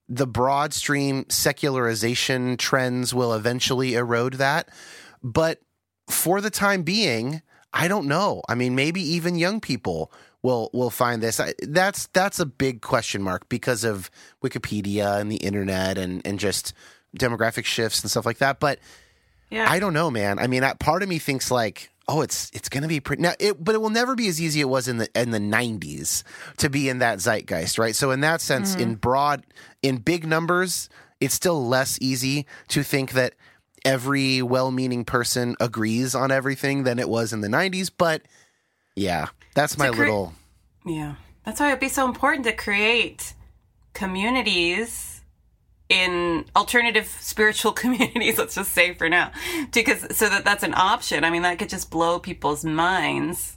[0.08, 4.68] the broad stream secularization trends will eventually erode that,
[5.22, 5.60] but
[6.08, 7.40] for the time being,
[7.72, 8.42] I don't know.
[8.48, 10.12] I mean, maybe even young people
[10.44, 11.40] will will find this.
[11.40, 14.10] I, that's that's a big question mark because of
[14.44, 16.74] Wikipedia and the internet and and just
[17.18, 18.60] demographic shifts and stuff like that.
[18.60, 18.78] But
[19.50, 19.66] Yeah.
[19.68, 20.38] I don't know, man.
[20.38, 23.22] I mean, that part of me thinks like, oh, it's it's going to be pretty
[23.22, 23.32] now.
[23.40, 25.38] It, but it will never be as easy as it was in the in the
[25.38, 26.22] '90s
[26.58, 27.96] to be in that zeitgeist, right?
[27.96, 28.82] So in that sense, mm-hmm.
[28.82, 29.46] in broad,
[29.82, 30.90] in big numbers,
[31.20, 33.34] it's still less easy to think that
[33.84, 37.90] every well-meaning person agrees on everything than it was in the '90s.
[37.96, 38.22] But
[38.96, 40.32] yeah, that's my cre- little.
[40.84, 41.14] Yeah.
[41.44, 43.34] That's why it'd be so important to create
[43.92, 45.22] communities
[45.88, 49.30] in alternative spiritual communities, let's just say for now,
[49.72, 51.24] because so that that's an option.
[51.24, 53.56] I mean, that could just blow people's minds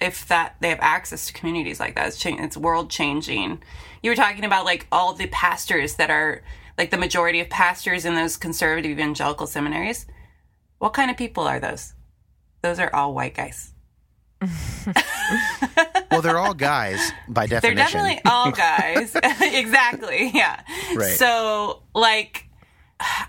[0.00, 2.08] if that they have access to communities like that.
[2.08, 3.62] It's, cha- it's world changing.
[4.02, 6.42] You were talking about like all the pastors that are
[6.76, 10.06] like the majority of pastors in those conservative evangelical seminaries.
[10.78, 11.94] What kind of people are those?
[12.62, 13.71] Those are all white guys.
[16.10, 17.76] Well, they're all guys by definition.
[17.76, 19.14] They're definitely all guys.
[19.40, 20.30] exactly.
[20.34, 20.60] Yeah.
[20.94, 21.16] Right.
[21.16, 22.48] So, like,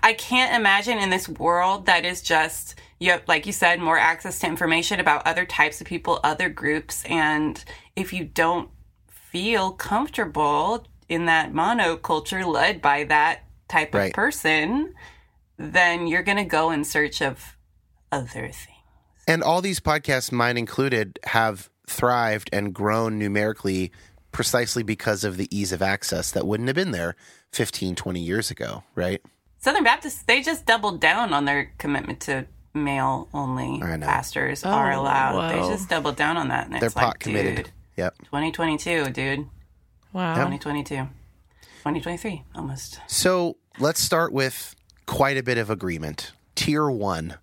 [0.02, 3.98] I can't imagine in this world that is just, you have, like you said, more
[3.98, 7.04] access to information about other types of people, other groups.
[7.06, 7.62] And
[7.96, 8.68] if you don't
[9.10, 14.06] feel comfortable in that monoculture led by that type Right.
[14.08, 14.94] of person,
[15.56, 17.56] then you're going to go in search of
[18.12, 18.68] other things.
[19.26, 23.92] And all these podcasts, mine included, have thrived and grown numerically
[24.32, 27.14] precisely because of the ease of access that wouldn't have been there
[27.52, 29.22] 15, 20 years ago, right?
[29.58, 34.06] Southern Baptists, they just doubled down on their commitment to male only I know.
[34.06, 35.36] pastors oh, are allowed.
[35.36, 35.48] wow.
[35.48, 36.64] They just doubled down on that.
[36.66, 37.56] And They're it's like, pot committed.
[37.56, 38.18] dude, Yep.
[38.24, 39.46] 2022, dude.
[40.12, 40.34] Wow.
[40.34, 40.94] 2022.
[40.96, 43.00] 2023, almost.
[43.06, 44.74] So let's start with
[45.06, 46.32] quite a bit of agreement.
[46.56, 47.36] Tier one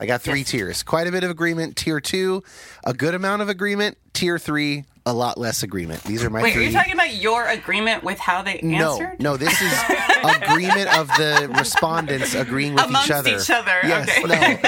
[0.00, 0.82] I got three tiers.
[0.82, 1.76] Quite a bit of agreement.
[1.76, 2.42] Tier two,
[2.84, 3.98] a good amount of agreement.
[4.14, 6.02] Tier three, a lot less agreement.
[6.04, 6.64] These are my Wait, three.
[6.64, 9.20] are you talking about your agreement with how they no, answered?
[9.20, 9.72] no, this is
[10.24, 13.36] agreement of the respondents agreeing with Amongst each other.
[13.36, 14.58] each other, Yes, okay.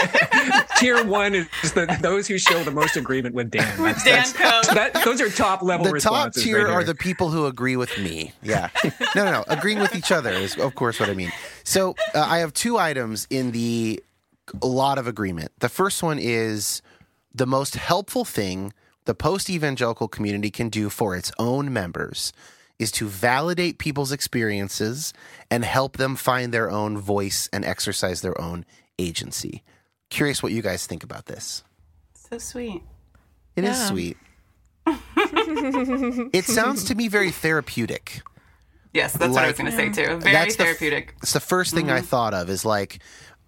[0.48, 0.60] no.
[0.78, 3.66] Tier one is the, those who show the most agreement with Dan.
[3.82, 7.30] That's, Dan that's- that, those are top level the top tier right are the people
[7.30, 8.32] who agree with me.
[8.42, 8.68] Yeah.
[9.14, 9.44] No, no, no.
[9.48, 11.32] Agreeing with each other is, of course, what I mean.
[11.64, 14.02] So uh, I have two items in the
[14.62, 15.52] a lot of agreement.
[15.60, 16.82] The first one is
[17.34, 18.72] the most helpful thing
[19.04, 22.32] the post evangelical community can do for its own members
[22.78, 25.12] is to validate people's experiences
[25.50, 28.64] and help them find their own voice and exercise their own
[28.98, 29.62] agency.
[30.10, 31.62] Curious what you guys think about this.
[32.14, 32.82] So sweet.
[33.56, 33.88] It is Yeah.
[33.88, 34.16] sweet.
[36.32, 38.22] it sounds to me very therapeutic.
[38.92, 40.18] Yes, that's what I was going to say too.
[40.18, 41.14] Very That's the f- therapeutic.
[41.22, 42.06] it's the first thing I mm-hmm.
[42.06, 42.98] thought of is like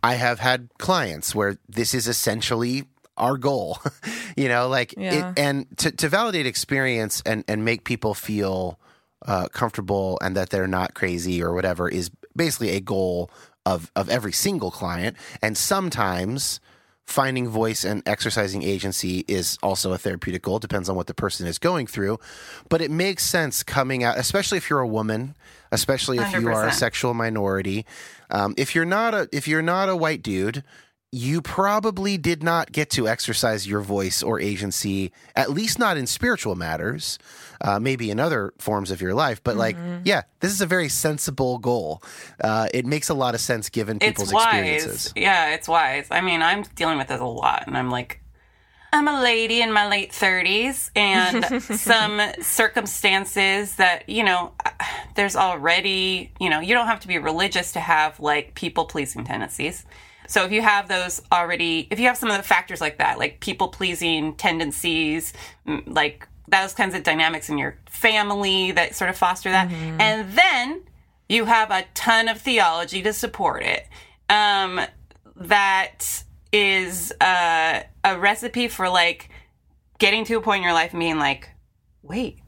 [0.05, 2.85] I have had clients where this is essentially
[3.17, 3.79] our goal.
[4.37, 5.31] you know, like Yeah.
[5.31, 8.79] it and to, to validate experience and, and make people feel
[9.27, 13.31] uh, comfortable and that they're not crazy or whatever is basically a goal
[13.65, 15.17] of of every single client.
[15.41, 16.61] And sometimes
[17.07, 20.59] finding voice and exercising agency is also a therapeutic goal.
[20.59, 22.19] Depends on what the person is going through,
[22.69, 25.35] but it makes sense coming out, especially if you're a woman,
[25.71, 27.85] especially if you are a sexual minority.
[28.31, 30.65] Um, if you're not a if you're not a white dude,
[31.15, 36.09] you probably did not get to exercise your voice or agency, at least not in
[36.09, 37.21] spiritual matters,
[37.61, 39.41] uh, maybe in other forms of your life.
[39.45, 42.03] But like, yeah, this is a very sensible goal.
[42.43, 44.55] Uh, it makes a lot of sense given people's It's wise.
[44.55, 45.13] experiences.
[45.15, 46.09] Yeah, it's wise.
[46.11, 48.21] I mean, I'm dealing with this a lot, and I'm like,
[48.93, 54.53] I'm a lady in my late 30s, and some circumstances that, you know,
[55.15, 59.25] there's already, you know, you don't have to be religious to have like people pleasing
[59.25, 59.85] tendencies.
[60.27, 63.19] So if you have those already, if you have some of the factors like that,
[63.19, 65.33] like people pleasing tendencies,
[65.87, 69.71] like those kinds of dynamics in your family that sort of foster that,
[70.01, 70.83] and then
[71.29, 73.87] you have a ton of theology to support it.
[74.29, 74.81] Um,
[75.37, 79.29] that is uh, a recipe for like
[79.99, 81.49] getting to a point in your life and being like,
[82.03, 82.39] wait,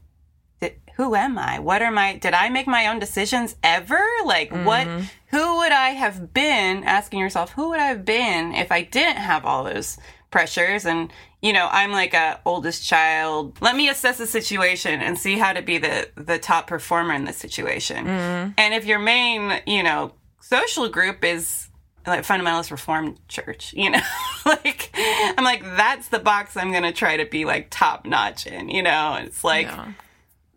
[0.97, 1.59] who am I?
[1.59, 4.01] What are my, did I make my own decisions ever?
[4.25, 5.03] Like, what, mm-hmm.
[5.27, 6.83] who would I have been?
[6.83, 9.99] Asking yourself, who would I have been if I didn't have all those
[10.31, 10.85] pressures?
[10.85, 13.59] And, you know, I'm like a oldest child.
[13.61, 17.25] Let me assess the situation and see how to be the, the top performer in
[17.25, 18.07] this situation.
[18.07, 18.51] Mm-hmm.
[18.57, 21.67] And if your main, you know, social group is
[22.07, 24.01] like fundamentalist reformed church, you know,
[24.47, 28.47] like I'm like, that's the box I'm going to try to be like top notch
[28.47, 29.91] in, you know, it's like, Yeah.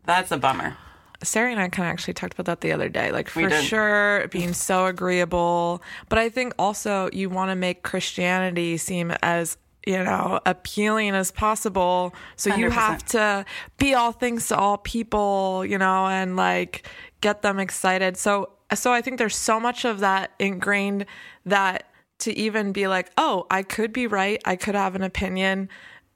[0.04, 0.76] That's a bummer.
[1.22, 3.12] Sarah and I kind of actually talked about that the other day.
[3.12, 5.82] Like, for sure, being so agreeable.
[6.08, 11.30] But I think also you want to make Christianity seem as, you know, appealing as
[11.30, 12.14] possible.
[12.36, 12.70] So you 100%.
[12.70, 13.44] have to
[13.78, 16.86] be all things to all people, you know, and like
[17.20, 18.16] get them excited.
[18.16, 21.04] So, so I think there's so much of that ingrained
[21.44, 21.84] that
[22.20, 24.40] to even be like, oh, I could be right.
[24.44, 25.68] I could have an opinion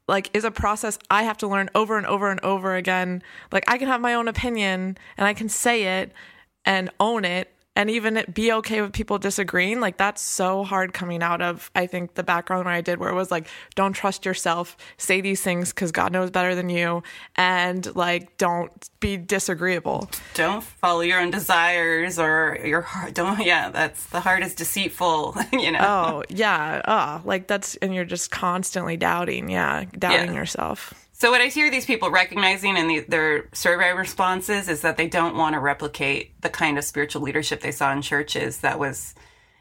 [0.09, 3.23] like is a process I have to learn over and over and over again.
[3.53, 6.13] Like I can have my own opinion and I can say it
[6.65, 9.81] and own it and even be okay with people disagreeing.
[9.81, 13.11] Like that's so hard coming out of I think the background where I did where
[13.11, 17.03] it was like don't trust yourself, say these things cuz God knows better than you
[17.37, 18.71] and like don't
[19.01, 20.09] be disagreeable.
[20.35, 23.15] Don't follow your own desires or your heart.
[23.15, 25.79] Don't, yeah, that's the heart is deceitful, you know.
[25.81, 26.81] Oh, yeah.
[26.85, 30.41] Uh, like that's and you're just constantly doubting, yeah, doubting Yeah.
[30.41, 30.95] yourself.
[31.25, 35.09] So what I hear these people recognizing in the, their survey responses is that they
[35.09, 39.15] don't want to replicate the kind of spiritual leadership they saw in churches that was,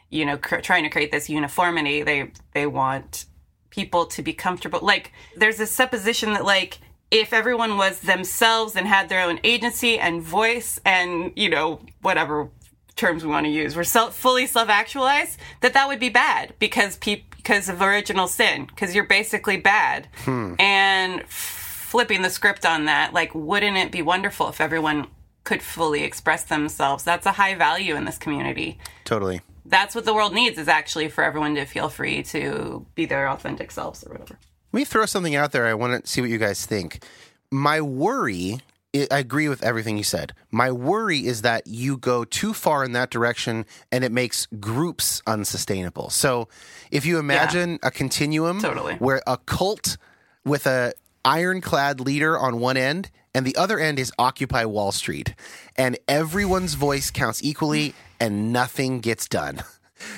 [0.09, 2.03] you know, cr- trying to create this uniformity.
[2.03, 3.27] They they want
[3.69, 4.81] people to be comfortable.
[4.81, 6.79] Like there's this supposition that like
[7.11, 12.49] if everyone was themselves and had their own agency and voice and you know whatever
[12.97, 16.97] terms we want to use were self, fully self-actualized that that would be bad because
[16.97, 20.55] peop because of original sin because you're basically bad hmm.
[20.59, 25.07] and flipping the script on that like wouldn't it be wonderful if everyone
[25.43, 29.41] could fully express themselves that's a high value in this community Totally.
[29.65, 33.29] that's what the world needs is actually for everyone to feel free to be their
[33.29, 34.37] authentic selves or whatever
[34.71, 35.67] Let me throw something out there.
[35.67, 37.03] I want to see what you guys think.
[37.51, 38.57] My worry,
[38.95, 40.33] I agree with everything you said.
[40.51, 45.23] My worry is that you go too far in that direction and it makes groups
[45.25, 46.11] unsustainable.
[46.11, 46.47] So
[46.91, 48.95] if you imagine a continuum Totally.
[48.95, 49.97] where a cult
[50.45, 50.93] with a
[51.25, 55.33] ironclad leader on one end and the other end is Occupy Wall Street
[55.75, 59.63] and everyone's voice counts equally and nothing gets done.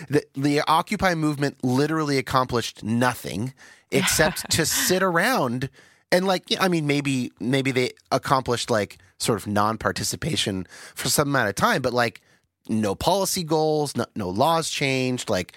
[0.10, 3.54] The, the Occupy movement literally accomplished nothing
[3.92, 5.70] except to sit around
[6.12, 11.50] and like I mean maybe maybe they accomplished like sort of non-participation for some amount
[11.50, 12.22] of time, but like
[12.68, 15.54] no policy goals, no, no laws changed, like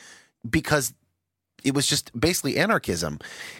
[0.48, 0.92] because
[1.64, 3.18] it was just basically anarchism.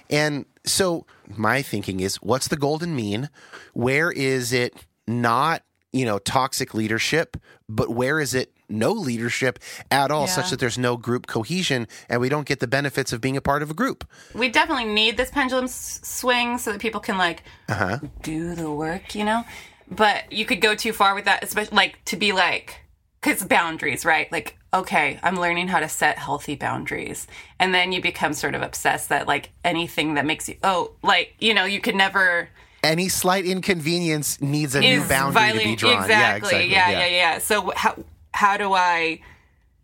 [0.09, 3.29] And so my thinking is what's the golden mean?
[3.73, 5.63] Where is it not,
[5.93, 7.37] you know, toxic leadership,
[7.69, 9.59] but where is it no leadership
[9.91, 10.33] at all, Yeah.
[10.33, 13.41] such that there's no group cohesion and we don't get the benefits of being a
[13.41, 14.05] part of a group?
[14.35, 17.99] we definitely need this pendulum s- swing so that people can like uh-huh.
[18.23, 19.45] do the work, you know.
[19.91, 22.81] But you could go too far with that, especially like to be like,
[23.21, 24.31] because boundaries, right?
[24.31, 27.27] Like, okay, I'm learning how to set healthy boundaries,
[27.59, 31.35] and then you become sort of obsessed that like anything that makes you, oh, like
[31.41, 32.51] you know, you could never
[32.85, 36.03] Any slight inconvenience needs a new boundary to be drawn.
[36.03, 36.67] Exactly.
[36.67, 37.97] yeah Yeah, yeah, yeah, So how
[38.33, 39.21] how do I?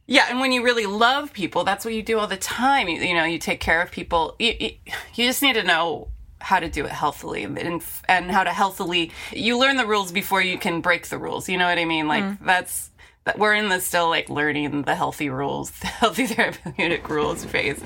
[0.07, 2.89] Yeah, and when you really love people, that's what you do all the time.
[2.89, 4.37] You, you know, you take care of people.
[4.39, 4.71] You, you,
[5.15, 6.09] you just need to know
[6.41, 9.11] how to do it healthily and and how to healthily.
[9.33, 11.49] You learn the rules before you can break the rules.
[11.49, 12.07] You know what I mean?
[12.07, 12.39] Like mm.
[12.45, 12.91] that's
[13.25, 17.83] that we're in the still like learning the healthy rules, the healthy therapeutic rules phase.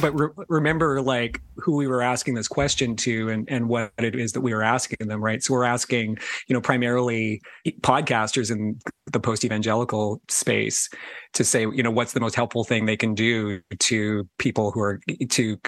[0.00, 4.14] But re- remember like who we were asking this question to and, and what it
[4.14, 6.18] is that we were asking them right so we're asking
[6.48, 7.40] you know primarily
[7.82, 8.78] podcasters in
[9.12, 10.88] the post-evangelical space
[11.34, 14.80] to say you know what's the most helpful thing they can do to people who
[14.80, 15.58] are to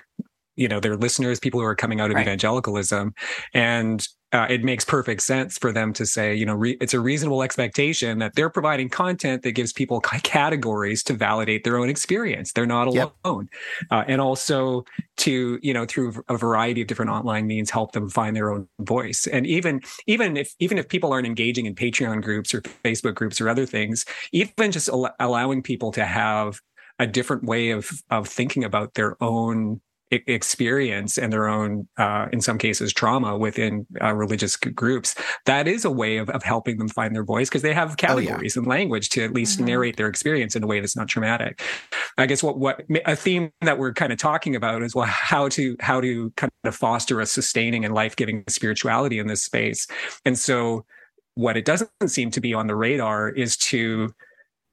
[0.57, 2.23] you know their listeners people who are coming out of Right.
[2.23, 3.15] evangelicalism
[3.53, 6.99] and uh, it makes perfect sense for them to say, you know, re- it's a
[6.99, 11.89] reasonable expectation that they're providing content that gives people c- categories to validate their own
[11.89, 12.53] experience.
[12.53, 13.15] They're not Yep.
[13.25, 13.49] alone,
[13.93, 14.85] uh, and also
[15.19, 18.67] to, you know, through a variety of different online means, help them find their own
[18.81, 19.29] voice.
[19.29, 23.41] And even even if even if people aren't engaging in Patreon groups or Facebook groups
[23.41, 26.61] or other things, even just al- allowing people to have
[26.99, 29.81] a different way of of thinking about their own
[30.27, 35.15] experience and their own, uh, in some cases, trauma within uh, religious groups.
[35.47, 38.57] That is a way of, of helping them find their voice because they have categories
[38.57, 41.63] and language to at least narrate their experience in a way that's not traumatic.
[42.19, 45.49] I guess what what a theme that we're kind of talking about is well how
[45.51, 49.87] to how to kind of foster a sustaining and life giving spirituality in this space.
[50.25, 50.85] And so,
[51.35, 54.15] what it doesn't seem to be on the radar is to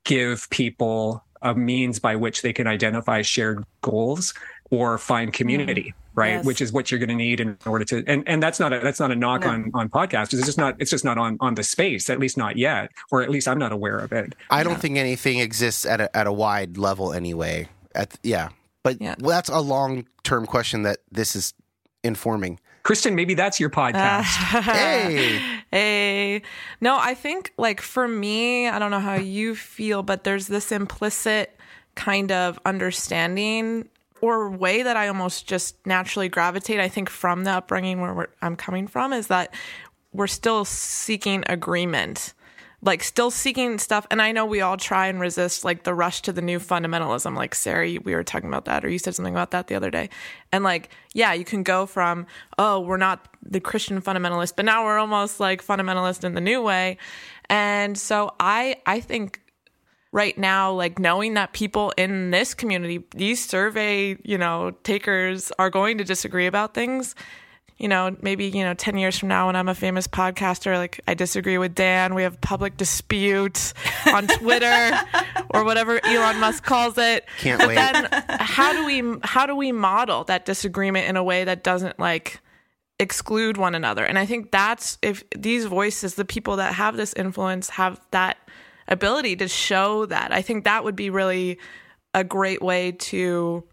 [0.05, 4.33] give people a means by which they can identify shared goals
[4.71, 5.33] or find mm.
[5.33, 6.45] community right Yes.
[6.45, 8.79] which is what you're going to need in order to and and that's not a
[8.79, 9.49] that's not a knock No.
[9.51, 12.35] on on podcasts it's just not it's just not on on the space at least
[12.37, 15.85] not yet or at least i'm not aware of it I don't think anything exists
[15.85, 17.69] at a, at a wide level anyway.
[17.95, 18.49] At yeah,
[18.83, 19.15] but Yeah.
[19.19, 21.53] well, that's a long term question that this is
[22.03, 22.59] informing.
[22.83, 24.23] kristen maybe that's your podcast
[24.63, 25.39] Hey,
[25.71, 26.41] Hey.
[26.81, 30.71] No, I think like for me, I don't know how you feel, but there's this
[30.73, 31.55] implicit
[31.95, 33.87] kind of understanding
[34.21, 36.79] or way that I almost just naturally gravitate.
[36.79, 39.53] I think from the upbringing where I'm coming from is that
[40.13, 42.33] we're still seeking agreement.
[42.83, 46.23] Like still seeking stuff, and I know we all try and resist like the rush
[46.23, 47.35] to the new fundamentalism.
[47.35, 49.91] Like Sarah, we were talking about that, or you said something about that the other
[49.91, 50.09] day.
[50.51, 52.25] And like, yeah, you can go from
[52.57, 56.59] oh, we're not the Christian fundamentalist, but now we're almost like fundamentalist in the new
[56.59, 56.97] way.
[57.51, 59.41] And so I, I think
[60.11, 65.69] right now, like knowing that people in this community, these survey, you know, takers are
[65.69, 67.15] going to disagree about things.
[67.77, 71.01] You know, maybe, you know, 10 years from now when I'm a famous podcaster, like
[71.07, 73.73] I disagree with Dan, we have public dispute
[74.13, 74.91] on Twitter
[75.49, 77.25] or whatever Elon Musk calls it.
[77.39, 77.75] Can't but wait.
[77.75, 78.07] then
[78.39, 82.39] how do we how do we model that disagreement in a way that doesn't like
[83.01, 84.05] exclude one another.
[84.05, 88.37] And I think that's if these voices, the people that have this influence, have that
[88.91, 90.31] ability to show that.
[90.31, 91.57] I think that would be really
[92.13, 93.63] a great way to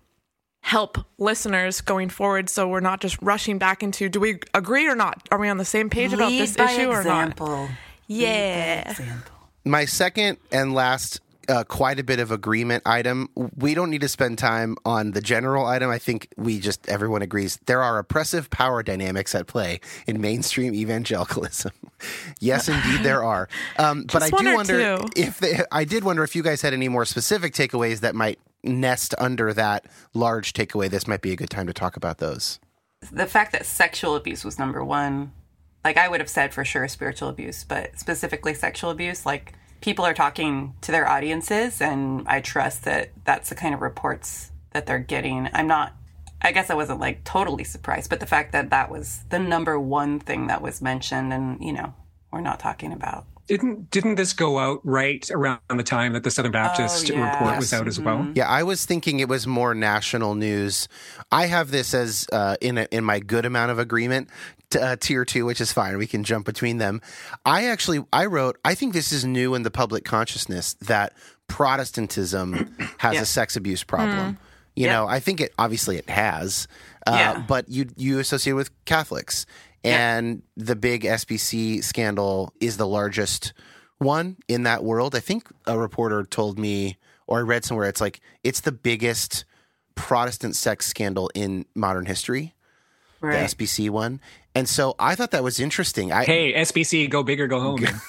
[0.61, 4.95] help listeners going forward so we're not just rushing back into do we agree or
[4.95, 5.29] not?
[5.31, 7.29] Are we on the same page about Lead this by issue or not?
[7.29, 7.69] example.
[8.07, 8.91] Yeah.
[8.91, 9.35] Example.
[9.65, 13.29] my second and last uh, quite a bit of agreement item.
[13.57, 15.91] We don't need to spend time on the general item.
[15.91, 20.75] I think we just everyone agrees there are oppressive power dynamics at play in mainstream
[20.75, 21.73] evangelicalism.
[22.41, 23.49] yes, indeed, there are.
[23.79, 25.09] Um, but I do wonder two.
[25.17, 28.39] if they, I did wonder if you guys had any more specific takeaways that might
[28.63, 30.91] nest under that large takeaway.
[30.91, 32.59] This might be a good time to talk about those.
[33.13, 35.33] the fact that sexual abuse was number one,
[35.85, 40.05] like I would have said for sure spiritual abuse, but specifically sexual abuse, like people
[40.05, 44.87] are talking to their audiences, and I trust that that's the kind of reports that
[44.87, 45.49] they're getting.
[45.53, 45.95] I'm not,
[46.43, 49.79] I guess I wasn't like totally surprised, but the fact that that was the number
[49.79, 51.95] one thing that was mentioned, and you know,
[52.31, 56.31] we're not talking about didn't didn't this go out right around the time that the
[56.31, 57.33] Southern Baptist Oh, yeah.
[57.33, 58.31] report was out as well?
[58.35, 60.87] Yeah, I was thinking it was more national news.
[61.33, 64.29] I have this as uh, in a, in my good amount of agreement
[64.71, 65.97] to, uh, tier two, which is fine.
[65.99, 67.01] We can jump between them.
[67.47, 68.59] I actually I wrote.
[68.65, 71.15] I think this is new in the public consciousness that
[71.49, 73.23] Protestantism has Yeah.
[73.23, 74.39] a sex abuse problem.
[74.77, 74.93] You Yeah.
[74.93, 76.69] know, I think it obviously it has,
[77.07, 77.45] uh, Yeah.
[77.49, 79.45] but you you associate with Catholics,
[79.85, 83.53] and the big SBC scandal is the largest
[83.99, 85.15] one in that world.
[85.15, 89.45] I think a reporter told me, or I read somewhere, it's like it's the biggest
[89.95, 92.55] Protestant sex scandal in modern history,
[93.21, 93.49] Right.
[93.49, 94.21] the SBC one.
[94.55, 96.13] And so I thought that was interesting.
[96.13, 97.85] I Hey, SBC, go big or go home.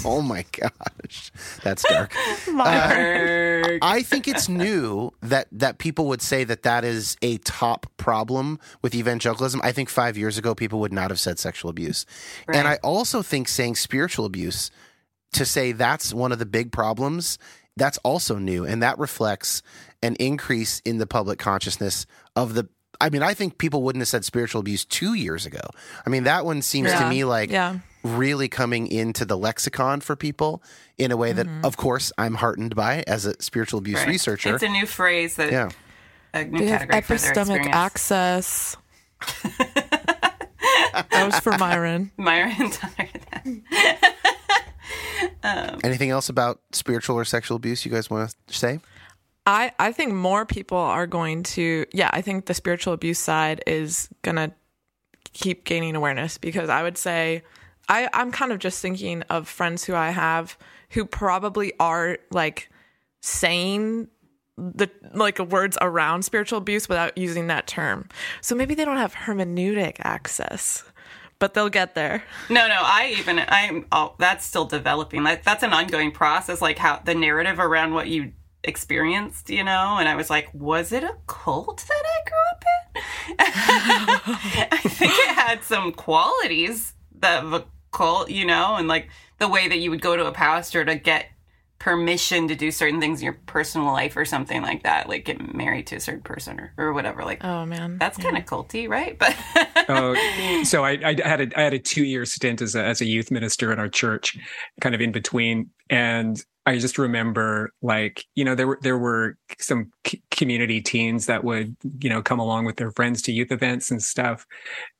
[0.04, 1.32] oh my gosh,
[1.62, 2.14] that's dark.
[2.48, 3.82] Erg.
[3.82, 7.86] Uh, I think it's new that that people would say that that is a top
[7.96, 9.60] problem with evangelicalism.
[9.62, 12.06] I think five years ago people would not have said sexual abuse,
[12.48, 14.70] and I also think saying spiritual abuse
[15.32, 17.38] to say that's one of the big problems
[17.76, 19.62] that's also new, and that reflects
[20.02, 22.68] an increase in the public consciousness of the.
[23.00, 25.62] I mean, I think people wouldn't have said spiritual abuse two years ago.
[26.04, 27.78] I mean, that one seems to me like Yeah.
[28.02, 30.62] Really coming into the lexicon for people
[30.98, 31.64] in a way that, Mm-hmm.
[31.64, 34.08] of course, I'm heartened by as a spiritual abuse Right.
[34.08, 34.54] researcher.
[34.54, 35.70] It's a new phrase that yeah.
[36.34, 37.76] a new They have category for their epistemic experience.
[37.76, 38.76] access.
[41.10, 42.10] that was for Myron.
[42.16, 43.08] Myra and Tyler.
[45.84, 48.80] Anything else about spiritual or sexual abuse you guys want to say?
[49.46, 53.62] I, I think more people are going to yeah i think the spiritual abuse side
[53.66, 54.52] is gonna
[55.32, 57.42] keep gaining awareness because i would say
[57.90, 60.56] I, i'm kind of just thinking of friends who i have
[60.90, 62.70] who probably are like
[63.20, 64.08] saying
[64.56, 68.08] the like words around spiritual abuse without using that term
[68.40, 70.84] so maybe they don't have hermeneutic access
[71.38, 75.22] but they'll get there No, no, I even I'm oh that's still developing.
[75.24, 78.32] Like that's an ongoing process, like how the narrative around what you
[78.62, 82.64] experienced, you know, and I was like, was it a cult that I grew up
[82.68, 83.02] in?
[84.72, 87.42] I think it had some qualities that
[87.92, 90.94] cult, you know, and like the way that you would go to a pastor to
[90.96, 91.26] get
[91.78, 95.54] permission to do certain things in your personal life or something like that, like get
[95.54, 97.24] married to a certain person or, or whatever.
[97.24, 99.18] Like oh man that's kind of culty, right?
[99.18, 99.34] But
[99.88, 100.14] Oh,
[100.64, 103.06] so I, I had a I had a two year stint as a as a
[103.06, 104.36] youth minister in our church,
[104.80, 109.36] kind of in between, and I just remember like you know there were there were
[109.58, 113.50] some c- community teens that would you know come along with their friends to youth
[113.50, 114.46] events and stuff,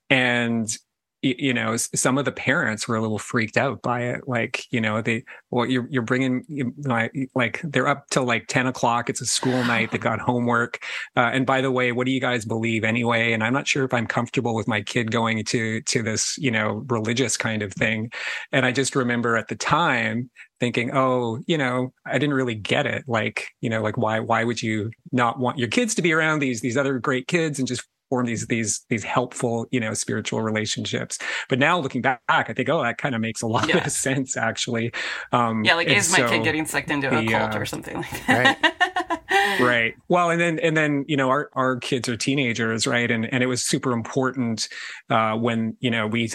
[0.09, 0.77] and y-
[1.23, 4.81] you know some of the parents were a little freaked out by it like you
[4.81, 9.11] know they well you're you're bringing you- like like they're up till like 10 o'clock
[9.11, 10.79] it's a school night they got homework
[11.17, 13.33] uh, and by the way what do you guys believe anyway?
[13.33, 16.51] And i'm not sure if i'm comfortable with my kid going to to this you
[16.51, 18.11] know religious kind of thing.
[18.53, 22.87] And i just remember at the time thinking oh you know i didn't really get
[22.87, 26.13] it like you know like why why would you not want your kids to be
[26.13, 29.95] around these these other great kids and just form these these these helpful you know
[29.95, 31.19] spiritual relationships.
[31.49, 33.87] But now looking back i think oh that kind of makes a lot Yeah.
[33.87, 34.93] of sense actually.
[35.33, 37.59] Um yeah, like and is my so- kid getting sucked into a the, cult uh,
[37.59, 39.57] or something like that?
[39.61, 39.95] right.
[40.09, 43.11] Well and then and then you know our our kids are teenagers right?
[43.11, 44.69] And and it was super important
[45.09, 46.31] uh when you know we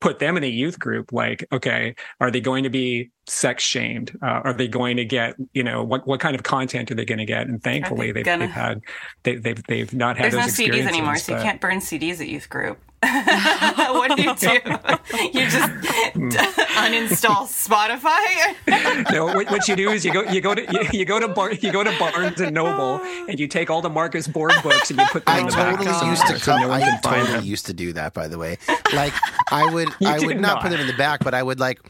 [0.00, 4.16] put them in a youth group like okay are they going to be sex shamed
[4.22, 7.04] uh, are they going to get you know what what kind of content are they
[7.04, 8.80] going to get and thankfully they've, gonna- they've had
[9.24, 12.28] they, they've they've not had There's no CDs anymore, so you can't burn CDs at
[12.28, 12.78] youth group.
[13.00, 14.48] What do you do?
[15.38, 15.70] you just
[16.14, 16.28] Hmm.
[16.78, 19.10] uninstall Spotify?
[19.12, 21.28] no, what, what you do is you go you go to you, you go to
[21.28, 24.90] Bar, you go to Barnes and Noble and you take all the Marcus Borg books
[24.90, 26.92] and you put them I in the back totally of used to somewhere so no
[26.92, 28.14] I totally used to do that.
[28.14, 28.58] By the way,
[28.94, 29.12] like
[29.50, 30.62] I would, You I would not, not.
[30.62, 31.80] put them in the back, but I would like,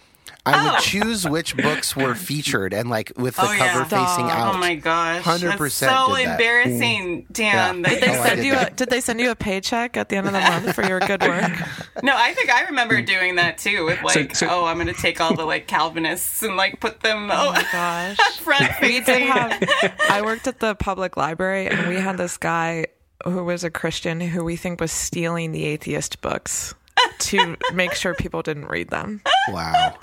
[0.49, 0.81] I would Oh.
[0.81, 3.73] choose which books were featured and like with the Oh, yeah.
[3.73, 4.55] cover facing out.
[4.55, 7.81] Oh my gosh, 100% That's so embarrassing, Dan.
[7.83, 7.89] Yeah.
[7.91, 10.27] Did they Oh, send you a did they send you a paycheck at the end
[10.27, 11.53] of the month for your good work?
[12.03, 13.05] No, I think I remember hmm.
[13.07, 13.85] doing that too.
[13.87, 17.01] With like, so- oh, I'm going to take all the like Calvinists and like put
[17.01, 18.17] them Oh oh, my gosh.
[18.39, 22.87] front We did have I worked at the public library and we had this guy
[23.25, 26.75] who was a Christian who we think was stealing the atheist books
[27.19, 29.21] to make sure people didn't read them.
[29.49, 29.95] Wow.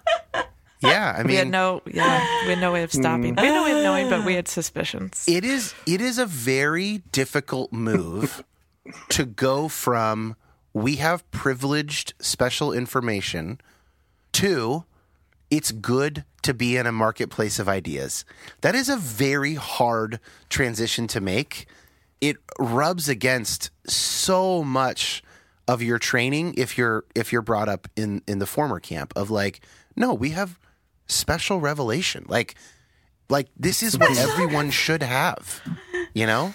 [0.86, 3.00] Yeah, I mean, We had no yeah, we had no way of hmm.
[3.02, 3.36] stopping.
[3.36, 5.26] We had no way of knowing, but we had suspicions.
[5.28, 8.44] it is it is a very difficult move
[9.10, 10.36] to go from
[10.74, 13.60] we have privileged special information
[14.34, 14.84] to
[15.50, 18.26] it's good to be in a marketplace of ideas.
[18.62, 20.20] That is a very hard
[20.50, 21.68] transition to make.
[22.20, 25.24] It rubs against so much
[25.68, 29.32] of your training if you're if you're brought up in in the former camp of
[29.32, 29.62] like
[29.96, 30.60] No, we have
[31.08, 32.26] special revelation.
[32.28, 32.56] Like,
[33.30, 35.62] like this is what everyone should have,
[36.14, 36.54] you know?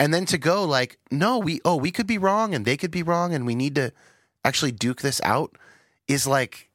[0.00, 2.90] And then to go like, no, we oh, we could be wrong and they could
[2.90, 3.92] be wrong and we need to
[4.44, 5.56] actually duke this out
[6.08, 6.68] is like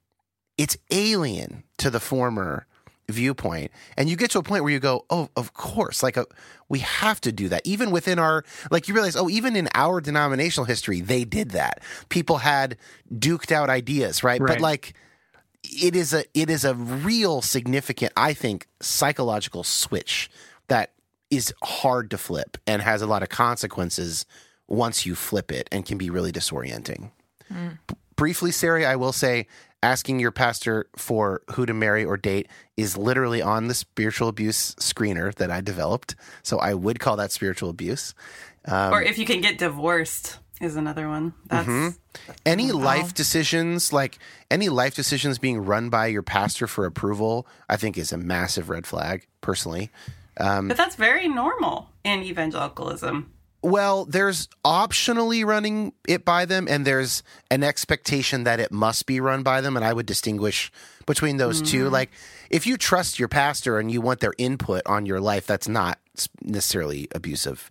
[0.57, 2.65] it's alien to the former
[3.09, 6.25] viewpoint and you get to a point where you go oh of course like a,
[6.67, 10.01] we have to do that even within our like you realize oh even in our
[10.01, 12.75] denominational history they did that people had
[13.13, 14.55] duked out ideas right, Right.
[14.55, 14.93] but like
[15.71, 20.29] it is a it is a real significant i think psychological switch
[20.67, 20.93] that
[21.29, 24.25] is hard to flip and has a lot of consequences
[24.67, 27.11] once you flip it and can be really disorienting.
[27.51, 27.77] Mm.
[27.87, 29.47] B- briefly Sari, i will say
[29.83, 34.73] asking your pastor for who to marry or date is literally on the spiritual abuse
[34.75, 36.15] screener that i developed.
[36.43, 38.13] So i would call that spiritual abuse.
[38.65, 41.33] Um, or if you can get divorced is another one.
[41.45, 42.31] That's mm-hmm.
[42.45, 47.77] any life decisions like any life decisions being run by your pastor for approval i
[47.77, 49.91] think is a massive red flag personally.
[50.39, 53.31] Um, but that's very normal in evangelicalism.
[53.61, 59.19] well there's optionally running it by them and there's an expectation that it must be
[59.19, 60.71] run by them and i would distinguish
[61.07, 61.87] between those two.
[61.87, 61.91] Mm.
[61.91, 62.11] Like
[62.51, 65.97] if you trust your pastor and you want their input on your life that's not
[66.41, 67.69] necessarily abusive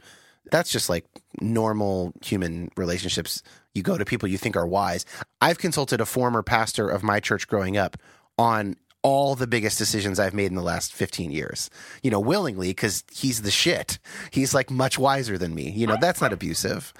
[0.50, 1.04] that's just like
[1.40, 3.42] normal human relationships.
[3.74, 5.04] You go to people you think are wise.
[5.40, 7.96] I've consulted a former pastor of my church growing up
[8.38, 11.70] on all the biggest decisions I've made in the last 15 years.
[12.02, 13.98] You know, willingly because he's the shit.
[14.30, 15.70] He's like much wiser than me.
[15.70, 16.92] You know, that's not abusive.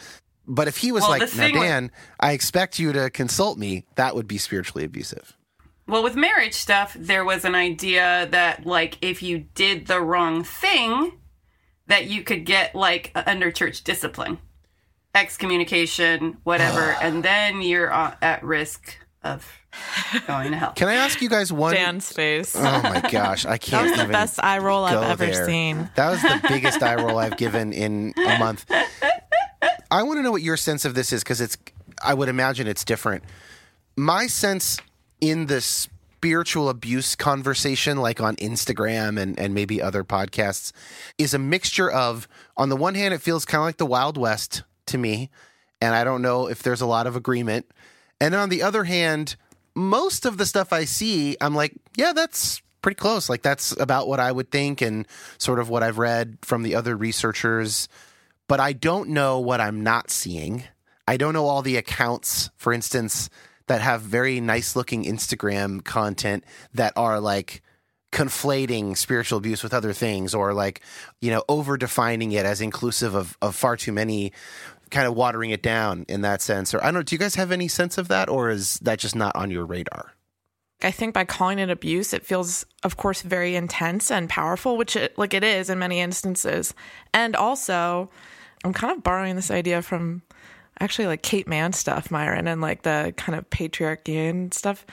[0.46, 1.90] But if he was Well, like, now, Dan,
[2.20, 5.36] I expect you to consult me, that would be spiritually abusive.
[5.88, 10.44] Well, with marriage stuff, there was an idea that, like, if you did the wrong
[10.44, 11.12] thing,
[11.86, 14.38] that you could get, like, under church discipline,
[15.14, 19.50] excommunication, whatever, and then you're uh, at risk of
[20.26, 20.72] going to hell.
[20.72, 21.74] Can I ask you guys one?
[21.74, 22.54] Dan's face.
[22.56, 25.46] Oh my gosh, I can't was the even best eye roll I've ever there.
[25.46, 25.90] seen.
[25.96, 28.64] That was the biggest eye roll I've given in a month.
[29.90, 31.56] I want to know what your sense of this is because it's.
[32.02, 33.24] I would imagine it's different.
[33.96, 34.78] My sense
[35.20, 35.60] in the
[36.16, 40.72] spiritual abuse conversation, like on Instagram and and maybe other podcasts,
[41.18, 42.26] is a mixture of.
[42.56, 45.30] On the one hand, it feels kind of like the Wild West to me,
[45.80, 47.66] and I don't know if there's a lot of agreement.
[48.18, 49.36] And on the other hand,
[49.74, 53.28] most of the stuff I see, I'm like, yeah, that's pretty close.
[53.28, 55.06] Like that's about what I would think and
[55.36, 57.88] sort of what I've read from the other researchers.
[58.48, 60.64] But I don't know what I'm not seeing.
[61.06, 63.28] I don't know all the accounts, for instance,
[63.66, 66.44] that have very nice looking Instagram content
[66.74, 67.62] that are like
[68.12, 70.80] conflating spiritual abuse with other things or like,
[71.20, 74.32] you know, over defining it as inclusive of, of far too many
[74.90, 76.72] kind of watering it down in that sense.
[76.72, 78.98] Or I don't know, do you guys have any sense of that or is that
[78.98, 80.12] just not on your radar?
[80.82, 84.94] I think by calling it abuse, it feels, of course, very intense and powerful, which
[84.94, 86.74] it, like it is in many instances.
[87.14, 88.10] And also,
[88.62, 90.22] I'm kind of borrowing this idea from
[90.80, 94.86] actually like Kate Manne stuff, Myron, and like the kind of patriarchy and stuff.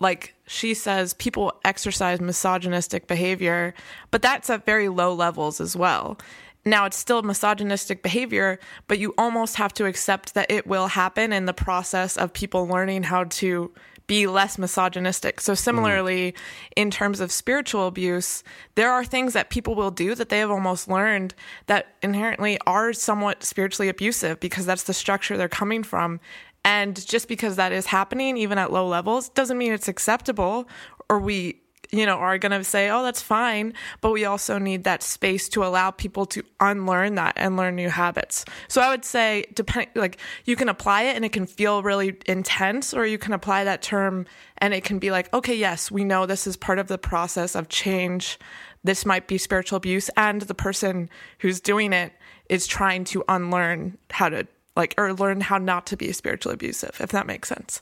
[0.00, 3.74] Like she says, people exercise misogynistic behavior,
[4.10, 6.18] but that's at very low levels as well.
[6.64, 11.32] Now it's still misogynistic behavior, but you almost have to accept that it will happen
[11.32, 13.72] in the process of people learning how to
[14.08, 15.40] be less misogynistic.
[15.40, 15.58] So mm-hmm.
[15.58, 16.34] similarly,
[16.74, 18.42] in terms of spiritual abuse,
[18.74, 21.34] there are things that people will do that they have almost learned
[21.66, 26.18] that inherently are somewhat spiritually abusive because that's the structure they're coming from.
[26.64, 30.68] And just because that is happening, even at low levels, doesn't mean it's acceptable
[31.08, 31.60] or we
[31.90, 33.72] you know, are going to say, oh, that's fine.
[34.00, 37.88] But we also need that space to allow people to unlearn that and learn new
[37.88, 38.44] habits.
[38.68, 42.16] So I would say, depend, like, you can apply it and it can feel really
[42.26, 44.26] intense, or you can apply that term
[44.58, 47.54] and it can be like, okay, yes, we know this is part of the process
[47.54, 48.38] of change.
[48.84, 50.10] This might be spiritual abuse.
[50.16, 51.08] And the person
[51.38, 52.12] who's doing it
[52.48, 56.96] is trying to unlearn how to, like, or learn how not to be spiritually abusive,
[57.00, 57.80] if that makes sense.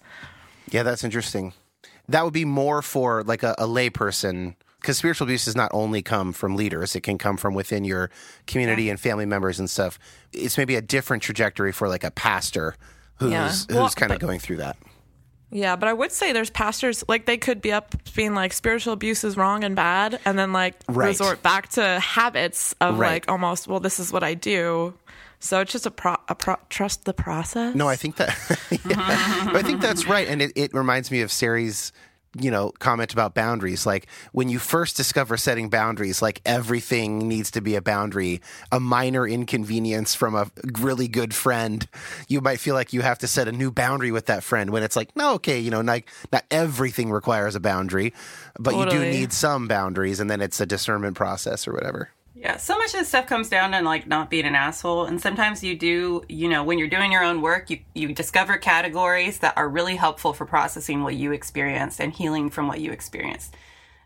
[0.70, 1.52] Yeah, that's interesting.
[2.09, 5.70] That would be more for like a, a lay person because spiritual abuse does not
[5.74, 8.11] only come from leaders; it can come from within your
[8.46, 9.98] community and family members and stuff.
[10.32, 12.76] It's maybe a different trajectory for like a pastor
[13.16, 13.48] who's Yeah.
[13.48, 14.76] who's Well, kind of going through that.
[15.50, 18.92] Yeah, but I would say there's pastors like they could be up being like spiritual
[18.92, 21.07] abuse is wrong and bad, and then like Right.
[21.09, 23.12] resort back to habits of Right.
[23.14, 24.94] like almost well, this is what I do.
[25.39, 27.74] So it's just a pro, a pro trust the process.
[27.74, 28.37] No, I think that
[28.70, 29.51] yeah.
[29.55, 31.93] I think that's right, and it, it reminds me of Sari's
[32.41, 33.87] you know, comment about boundaries.
[33.87, 38.41] Like when you first discover setting boundaries, like everything needs to be a boundary.
[38.70, 41.87] A minor inconvenience from a really good friend,
[42.28, 44.82] you might feel like you have to set a new boundary with that friend when
[44.82, 48.12] it's like, no, okay, you know, not, not everything requires a boundary,
[48.59, 52.11] but you do need some boundaries and then it's a discernment process or whatever.
[52.47, 55.20] Yeah, so much of this stuff comes down to like not being an asshole, and
[55.20, 59.40] sometimes you do, you know, when you're doing your own work, you you discover categories
[59.40, 63.57] that are really helpful for processing what you experienced and healing from what you experienced.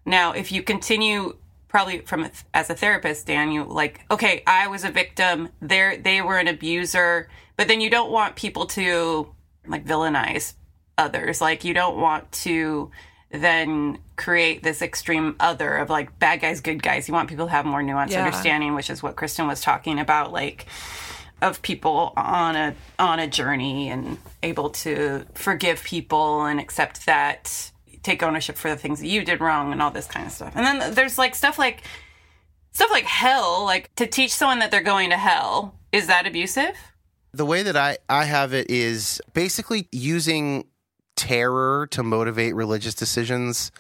[0.07, 1.37] Now, if you continue
[1.69, 6.01] probably from a- as a therapist, Dan, you like, okay, I was a victim, they
[6.03, 7.29] they were an abuser,
[7.59, 9.35] but then you don't want people to
[9.67, 10.55] like villainize
[10.97, 11.43] others.
[11.43, 12.91] Like you don't want to
[13.33, 17.09] then create this extreme other of like bad guys, good guys.
[17.09, 18.25] You want people to have more nuanced Yeah.
[18.25, 20.67] understanding, which is what Kristen was talking about, like
[21.43, 27.71] of people on a on a journey and able to forgive people and accept that
[28.03, 30.53] take ownership for the things that you did wrong and all this kind of stuff.
[30.55, 31.83] And then there's like stuff like
[32.73, 36.77] stuff like hell, like to teach someone that they're going to hell, is that abusive?
[37.33, 40.65] The way that I, I have it is basically using
[41.17, 43.71] terror to motivate religious decisions.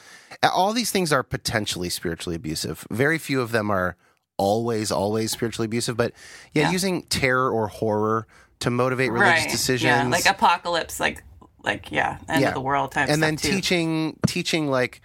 [0.43, 2.86] All these things are potentially spiritually abusive.
[2.91, 3.97] Very few of them are
[4.38, 5.97] always, always spiritually abusive.
[5.97, 6.12] But
[6.53, 6.70] yeah, Yeah.
[6.72, 8.26] using terror or horror
[8.61, 9.84] to motivate religious decisions.
[9.84, 11.22] Yeah, like apocalypse, like
[11.62, 12.49] like yeah, end Yeah.
[12.49, 13.51] of the world type and then too.
[13.51, 15.03] teaching teaching like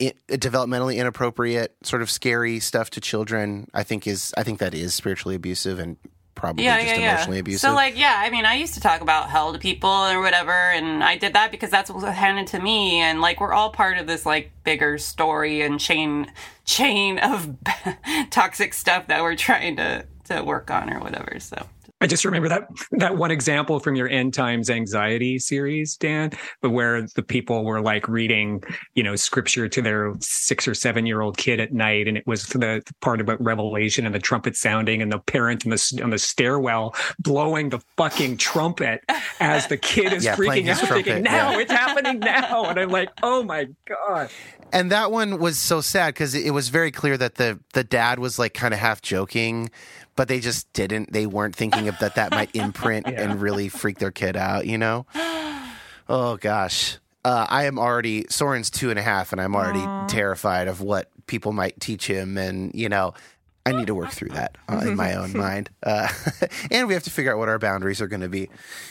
[0.00, 4.72] i developmentally inappropriate sort of scary stuff to children i think is i think that
[4.72, 5.96] is spiritually abusive and
[6.40, 7.14] probably yeah, just yeah, yeah.
[7.14, 9.90] emotionally abusive So like, yeah, I mean, I used to talk about hell to people
[9.90, 13.40] or whatever, and I did that because that's what was handed to me, and like
[13.40, 16.32] we're all part of this like bigger story and chain
[16.64, 17.56] chain of
[18.30, 21.38] toxic stuff that we're trying to to work on or whatever.
[21.38, 21.66] So
[22.00, 26.30] I just remember that that one example from your end times anxiety series, Dan,
[26.62, 28.62] but where the people were like reading,
[28.94, 32.26] you know, scripture to their six or seven year old kid at night, and it
[32.26, 36.10] was the part about Revelation and the trumpet sounding, and the parent in the on
[36.10, 39.02] the stairwell blowing the fucking trumpet
[39.40, 41.58] as the kid is Yeah, freaking out, thinking, "Now yeah.
[41.58, 44.30] it's happening now," and I'm like, "Oh my god."
[44.72, 48.18] and that one was so sad because it was very clear that the the dad
[48.18, 49.70] was like kind of half joking
[50.20, 53.98] but they just didn't they weren't thinking of that that might imprint and really freak
[53.98, 55.06] their kid out you know?
[56.10, 56.98] Oh gosh.
[57.24, 61.08] Uh, i am already soren's two and a half and i'm already terrified of what
[61.26, 63.14] people might teach him and you know
[63.64, 66.08] I need to work through that uh, in my own mind, uh,
[66.70, 68.48] and we have to figure out what our boundaries are going to be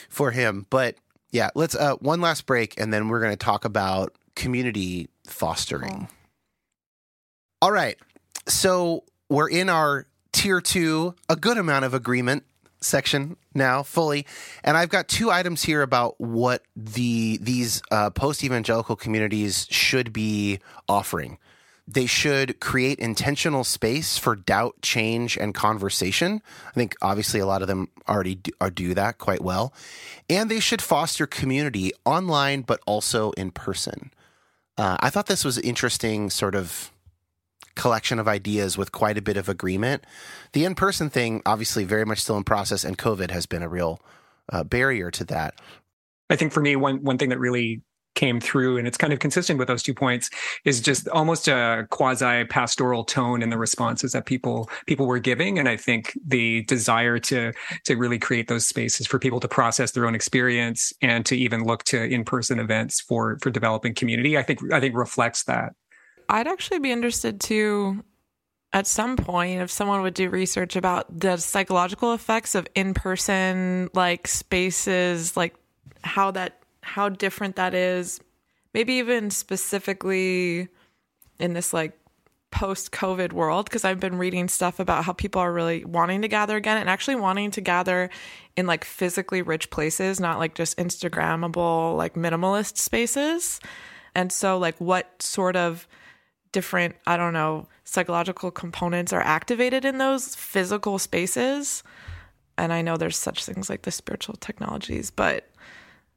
[0.09, 0.67] for him.
[0.69, 0.95] But
[1.32, 6.07] yeah, let's uh, one last break, and then we're going to talk about community fostering.
[7.63, 7.97] All right,
[8.47, 12.43] so we're in our tier two, a good amount of agreement
[12.82, 14.25] section now fully
[14.63, 20.59] and i've got two items here about what the these uh, post-evangelical communities should be
[20.88, 21.38] offering
[21.91, 26.39] they should create intentional space for doubt, change, and conversation.
[26.67, 29.73] I think obviously a lot of them already do, are, do that quite well.
[30.30, 34.11] And they should foster community online, but also in person.
[34.77, 36.91] Uh, I thought this was interesting sort of
[37.76, 40.05] collection of ideas with quite a bit of agreement.
[40.53, 43.70] The in person thing, obviously, very much still in process, and COVID has been a
[43.70, 44.01] real
[44.51, 45.55] uh, barrier to that.
[46.30, 47.82] I think for me, one one thing that really
[48.15, 50.30] came through, and it's kind of consistent with those two points,
[50.65, 55.57] is just almost a quasi pastoral tone in the responses that people people were giving,
[55.57, 57.53] and I think the desire to
[57.86, 61.63] to really create those spaces for people to process their own experience and to even
[61.63, 64.38] look to in person events for for developing community.
[64.38, 65.74] I think I think reflects that.
[66.30, 68.03] I'd actually be interested to,
[68.71, 73.89] at some point, if someone would do research about the psychological effects of in person
[73.93, 75.55] like spaces, like
[76.03, 78.21] how that how different that is.
[78.73, 80.67] Maybe even specifically
[81.39, 81.99] in this like
[82.51, 86.27] post COVID world, because I've been reading stuff about how people are really wanting to
[86.27, 88.09] gather again and actually wanting to gather
[88.55, 93.59] in like physically rich places, not like just Instagrammable, like minimalist spaces.
[94.15, 95.88] And so, like, what sort of
[96.52, 101.84] different, I don't know, psychological components are activated in those physical spaces?
[102.58, 105.50] And I know there's such things like the spiritual technologies, but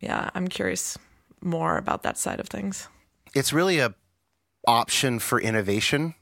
[0.01, 0.99] yeah, I'm curious
[1.41, 2.89] more about that side of things.
[3.35, 3.95] it's really a
[4.67, 6.15] option for innovation.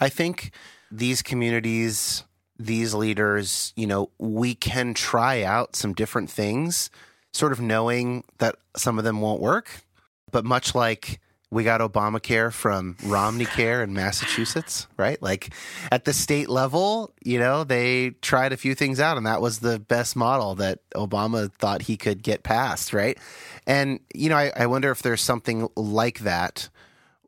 [0.00, 0.52] I think
[0.90, 2.24] these communities,
[2.58, 6.90] these leaders, you know, we can try out some different things,
[7.32, 9.82] sort of knowing that some of them won't work.
[10.30, 11.20] But much like
[11.52, 15.20] we got Obamacare from Romney Care in Massachusetts, right?
[15.20, 15.52] Like
[15.90, 19.58] at the state level, you know, they tried a few things out and that was
[19.58, 23.18] the best model that Obama thought he could get passed, right?
[23.66, 26.70] And, you know, I, I wonder if there's something like that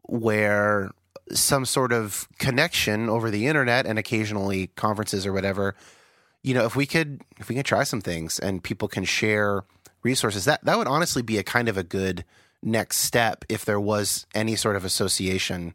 [0.04, 0.90] where
[1.30, 5.74] some sort of connection over the internet and occasionally conferences or whatever
[6.42, 9.64] you know if we could if we could try some things and people can share
[10.02, 12.26] resources that that would honestly be a kind of a good
[12.64, 15.74] next step if there was any sort of association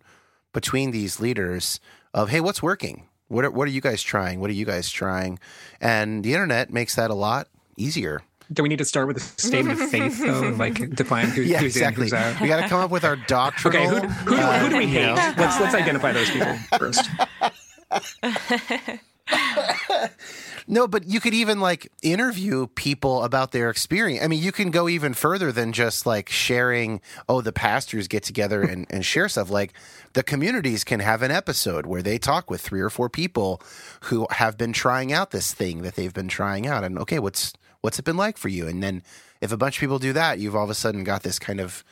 [0.53, 1.79] between these leaders
[2.13, 4.89] of hey what's working what are, what are you guys trying what are you guys
[4.89, 5.37] trying
[5.79, 8.21] and the internet makes that a lot easier
[8.51, 10.49] Do we need to start with a statement of faith, though?
[10.57, 12.41] Like define who, yeah who's exactly in, who's out?
[12.41, 14.85] we got to come up with our doctrinal Okay, who, who, do- who do we
[14.85, 15.05] uh, you hate?
[15.05, 15.33] know.
[15.37, 17.07] Let's let's identify those people first.
[20.72, 24.24] No, but you could even like interview people about their experience.
[24.24, 28.22] I mean, you can go even further than just like sharing, oh, the pastors get
[28.22, 29.49] together and, and share stuff.
[29.49, 29.74] Like
[30.13, 33.63] the communities can have an episode where they talk with three or four people
[34.01, 36.84] who have been trying out this thing that they've been trying out.
[36.84, 37.51] And okay, what's
[37.82, 38.67] what's it been like for you?
[38.67, 39.01] And then
[39.41, 41.59] if a bunch of people do that, you've all of a sudden got this kind
[41.59, 41.84] of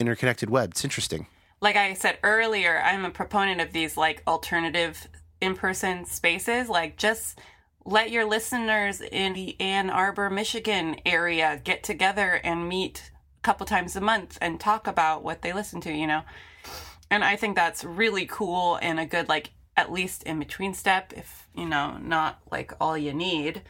[0.00, 0.72] interconnected web.
[0.72, 1.28] It's interesting.
[1.60, 5.08] like I said earlier, I'm a proponent of these like alternative
[5.40, 6.68] in-person spaces.
[6.68, 7.38] Like just
[7.86, 13.64] let your listeners in the Ann Arbor, Michigan area get together and meet a couple
[13.64, 16.22] times a month and talk about what they listen to, you know.
[17.10, 21.12] And I think that's really cool and a good like at least in between step
[21.16, 23.62] if, you know, not like all you need.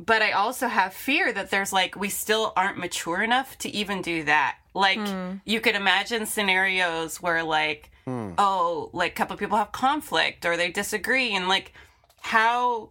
[0.00, 4.02] But I also have fear that there's like we still aren't mature enough to even
[4.02, 4.56] do that.
[4.74, 5.34] Like hmm.
[5.44, 8.32] you could imagine scenarios where like hmm.
[8.38, 11.72] oh, like a couple people have conflict or they disagree and like
[12.20, 12.90] how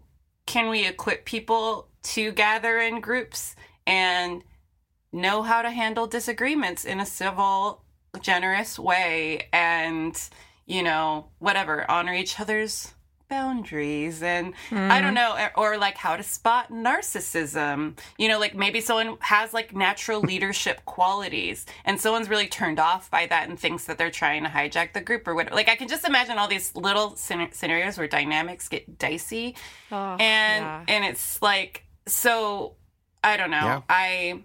[0.52, 3.56] can we equip people to gather in groups
[3.88, 4.44] and
[5.14, 7.86] know how to handle disagreements in a civil,
[8.22, 10.22] generous way and,
[10.66, 12.94] you know, whatever, honor each other's
[13.32, 15.16] boundaries and I don't hmm.
[15.16, 17.98] know or, or like how to spot narcissism.
[18.20, 23.10] You know, like maybe someone has like natural leadership qualities and someone's really turned off
[23.10, 25.56] by that and thinks that they're trying to hijack the group or whatever.
[25.56, 29.56] Like I can just imagine all these little scen- scenarios where dynamics get dicey
[29.92, 30.84] Oh, and yeah.
[30.88, 32.76] and it's like so
[33.24, 33.58] I don't know.
[33.58, 33.82] Yeah.
[33.90, 34.44] I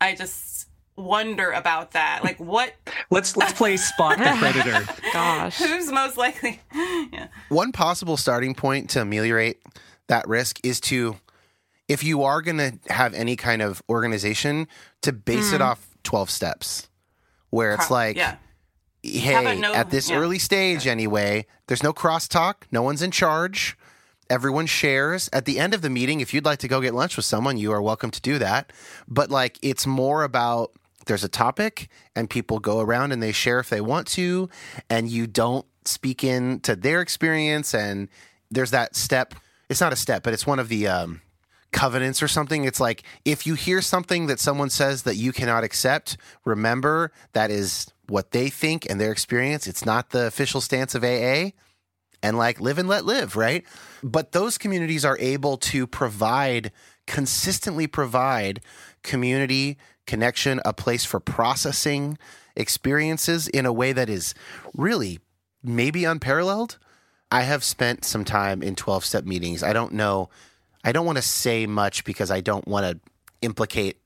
[0.00, 0.68] I just
[1.00, 2.22] wonder about that.
[2.22, 2.74] Like what
[3.10, 4.86] Let's let's play spot the predator.
[5.12, 5.58] Gosh.
[5.58, 7.28] who's most likely yeah.
[7.48, 9.60] One possible starting point to ameliorate
[10.08, 11.16] that risk is to,
[11.88, 14.68] if you are going to have any kind of organization,
[15.02, 15.62] to base it hmm.
[15.62, 16.88] off 12 steps,
[17.50, 18.36] where it's like, yeah.
[19.02, 20.16] hey, no- at this yeah.
[20.16, 23.76] early stage anyway, there's no crosstalk, no one's in charge.
[24.28, 25.28] Everyone shares.
[25.32, 27.56] At the end of the meeting, if you'd like to go get lunch with someone,
[27.56, 28.72] you are welcome to do that.
[29.08, 30.70] But like, it's more about
[31.10, 34.48] there's a topic and people go around and they share if they want to,
[34.88, 37.74] and you don't speak in to their experience.
[37.74, 38.08] And
[38.50, 39.34] there's that step.
[39.68, 41.20] It's not a step, but it's one of the um,
[41.72, 42.64] covenants or something.
[42.64, 47.50] It's like if you hear something that someone says that you cannot accept, remember that
[47.50, 49.66] is what they think and their experience.
[49.66, 51.50] It's not the official stance of AA.
[52.22, 53.64] And like live and let live, right?
[54.02, 56.70] But those communities are able to provide,
[57.06, 58.60] consistently provide
[59.02, 62.18] community, connection, a place for processing
[62.56, 64.34] experiences in a way that is
[64.74, 65.20] really
[65.62, 66.78] maybe unparalleled.
[67.30, 69.62] I have spent some time in 12 step meetings.
[69.62, 70.30] I don't know.
[70.82, 73.10] I don't want to say much because I don't want to
[73.42, 73.98] implicate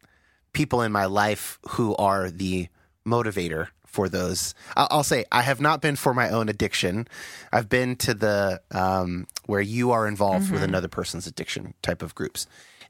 [0.53, 2.69] people in my life who are the
[3.07, 4.55] motivator for those.
[4.77, 7.07] I'll, say I have not been for my own addiction.
[7.53, 12.15] I've been to the um, where you are involved with another person's addiction type of
[12.15, 12.47] groups,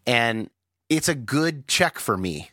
[0.07, 0.49] and
[0.89, 2.51] it's a good check for me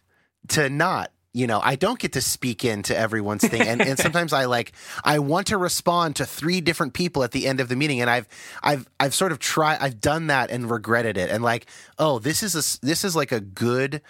[0.49, 1.11] to not.
[1.33, 4.73] You know, I don't get to speak into everyone's thing, and, and sometimes I like
[5.05, 8.09] I want to respond to three different people at the end of the meeting, and
[8.09, 8.27] I've
[8.61, 11.67] I've I've sort of tried I've done that and regretted it, and like
[11.97, 14.01] oh this is a this is like a good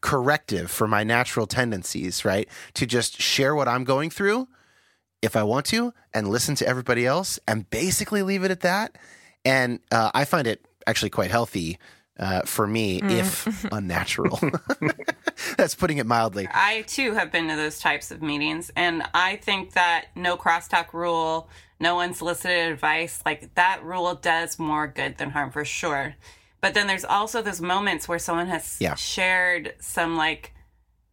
[0.00, 2.48] corrective for my natural tendencies, right?
[2.74, 4.48] To just share what I'm going through
[5.22, 8.96] if I want to and listen to everybody else and basically leave it at that.
[9.44, 11.78] And uh, I find it actually quite healthy
[12.18, 14.40] uh, for me, if unnatural.
[15.56, 16.48] That's putting it mildly.
[16.52, 20.92] I too have been to those types of meetings, and I think that no crosstalk
[20.92, 21.48] rule,
[21.80, 26.16] no unsolicited advice, like that rule does more good than harm for sure.
[26.60, 28.94] But then there's also those moments where someone has Yeah.
[28.96, 30.52] shared some like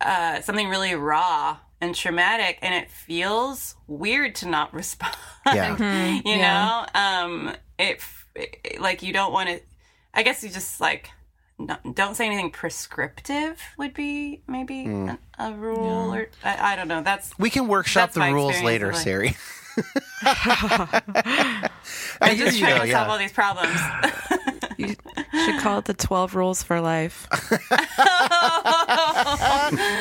[0.01, 5.15] uh, something really raw and traumatic, and it feels weird to not respond.
[5.45, 6.19] Yeah.
[6.25, 7.99] you know, um, it,
[8.35, 9.59] it like you don't want to.
[10.15, 11.11] I guess you just like
[11.57, 15.09] no, don't say anything prescriptive would be maybe Hmm.
[15.09, 17.01] a, a rule or I, I don't know.
[17.01, 19.35] That's We can workshop That's the rules later, of, like- Sari.
[20.23, 21.69] I
[22.21, 23.09] I'm just you, trying though, to solve yeah.
[23.11, 23.79] all these problems.
[24.81, 24.93] You
[25.45, 27.27] should call it the 12 rules for life.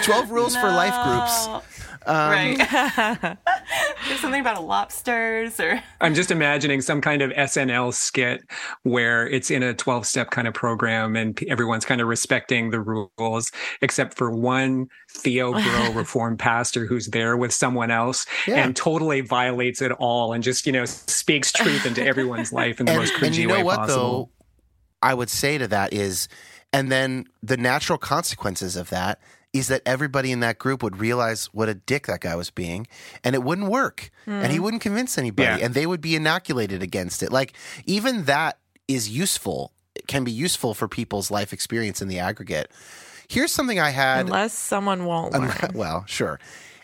[0.02, 1.46] 12 rules for life groups.
[2.06, 2.60] Right.
[3.24, 3.38] Um,
[4.08, 8.42] There's something about lobsters or I'm just imagining some kind of SNL skit
[8.82, 12.80] where it's in a 12 step kind of program and everyone's kind of respecting the
[12.80, 13.50] rules,
[13.80, 18.56] except for one Theo Bro reformed pastor who's there with someone else yeah.
[18.56, 22.86] and totally violates it all and just, you know, speaks truth into everyone's life in
[22.86, 24.24] the and, most cringy and you know way what, possible.
[24.24, 24.30] Though,
[25.02, 26.28] I would say to that is,
[26.72, 29.20] and then the natural consequences of that
[29.54, 32.86] is that everybody in that group would realize what a dick that guy was being
[33.22, 34.32] and it wouldn't work mm.
[34.32, 34.64] and he hmm.
[34.64, 35.64] wouldn't convince anybody yeah.
[35.64, 37.54] and they would be inoculated against it like
[37.86, 38.58] even that
[38.88, 42.70] is useful it can be useful for people's life experience in the aggregate
[43.28, 45.52] here's something i had unless someone won't learn.
[45.74, 46.38] well sure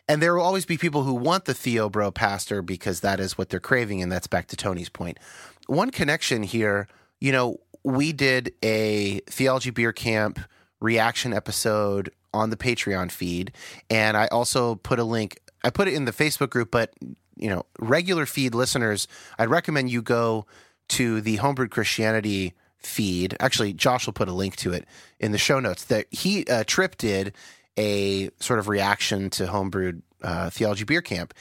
[0.08, 3.36] and there will always be people who want the theo bro pastor because that is
[3.36, 5.18] what they're craving and that's back to tony's point
[5.66, 6.86] one connection here
[7.20, 10.38] you know we did a theology beer camp
[10.80, 13.52] reaction episode on the Patreon feed.
[13.88, 16.92] And I also put a link, I put it in the Facebook group, but
[17.36, 19.08] you know, regular feed listeners,
[19.38, 20.46] I'd recommend you go
[20.90, 23.36] to the Homebrewed Christianity feed.
[23.40, 24.86] Actually, Josh will put a link to it
[25.18, 25.84] in the show notes.
[25.84, 27.34] That he uh, Tripp did
[27.78, 31.32] a sort of reaction to Homebrewed uh, Theology Beer Camp,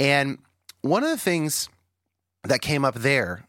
[0.00, 0.38] and
[0.82, 1.68] one of the things
[2.44, 3.46] that came up there,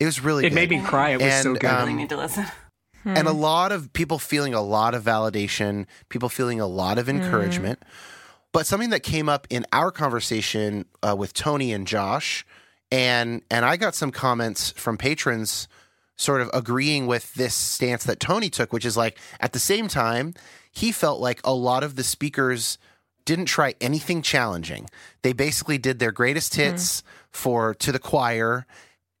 [0.00, 0.54] it was really it good.
[0.54, 1.10] made me cry.
[1.10, 1.64] It was and, so good.
[1.64, 2.46] Um, I really need to listen.
[3.02, 3.16] Hmm.
[3.16, 7.08] And a lot of people feeling a lot of validation, people feeling a lot of
[7.08, 7.78] encouragement.
[7.82, 7.88] Hmm.
[8.52, 12.44] But something that came up in our conversation uh, with Tony and Josh,
[12.90, 15.68] and and I got some comments from patrons
[16.16, 19.88] sort of agreeing with this stance that Tony took, which is like at the same
[19.88, 20.34] time,
[20.70, 22.78] he felt like a lot of the speakers
[23.24, 24.88] didn't try anything challenging.
[25.22, 26.62] They basically did their greatest hmm.
[26.62, 27.04] hits mm.
[27.30, 28.66] for to the choir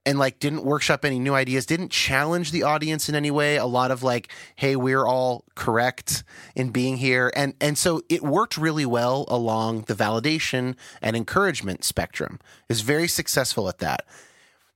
[0.04, 3.56] and like didn't workshop any new ideas, didn't challenge the audience in any way.
[3.56, 6.24] A lot of like, hey, we're all correct
[6.54, 7.32] in being here.
[7.36, 12.40] And and so it worked really well along the validation and encouragement spectrum.
[12.68, 14.04] Is very successful at that.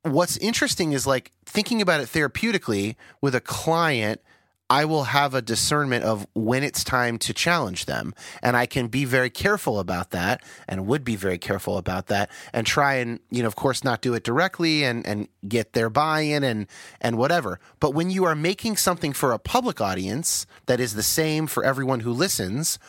[0.02, 4.20] What's interesting is like thinking about it therapeutically with a client
[4.68, 8.14] I will have a discernment of when it's time to challenge them.
[8.42, 12.30] And I can be very careful about that and would be very careful about that
[12.52, 15.88] and try and, you know, of course, not do it directly and, and get their
[15.88, 16.66] buy in and,
[17.00, 17.60] and whatever.
[17.78, 21.64] But when you are making something for a public audience that is the same for
[21.64, 22.80] everyone who listens,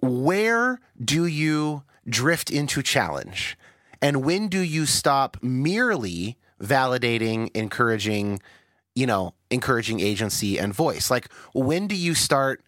[0.00, 3.58] where do you drift into challenge?
[4.00, 8.40] And when do you stop merely validating, encouraging,
[8.94, 11.10] you know, encouraging agency and voice?
[11.10, 12.62] Like, when do you start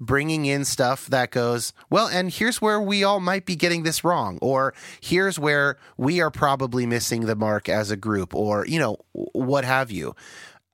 [0.00, 4.02] bringing in stuff that goes, well, and here's where we all might be getting this
[4.02, 8.78] wrong, or here's where we are probably missing the mark as a group, or, you
[8.78, 10.14] know, what have you?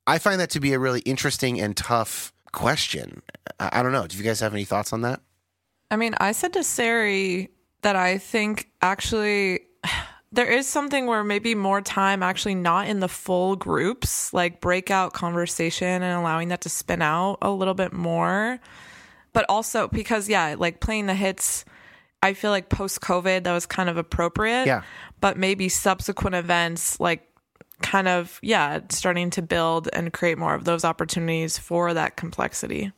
[0.06, 3.22] I find that to be a really interesting and tough question.
[3.58, 4.06] I, don't know.
[4.06, 5.20] Do you guys have any thoughts on that?
[5.90, 7.50] I mean, I said to Sari
[7.82, 9.60] that I think actually
[10.36, 15.14] there is something where maybe more time actually not in the full groups, like breakout
[15.14, 18.60] conversation and allowing that to spin out a little bit more.
[19.32, 21.64] But also because, yeah, like playing the hits,
[22.22, 24.66] I feel like post COVID, that was kind of appropriate.
[24.66, 24.82] Yeah.
[25.20, 27.26] But maybe subsequent events, like
[27.80, 32.92] kind of, yeah, starting to build and create more of those opportunities for that complexity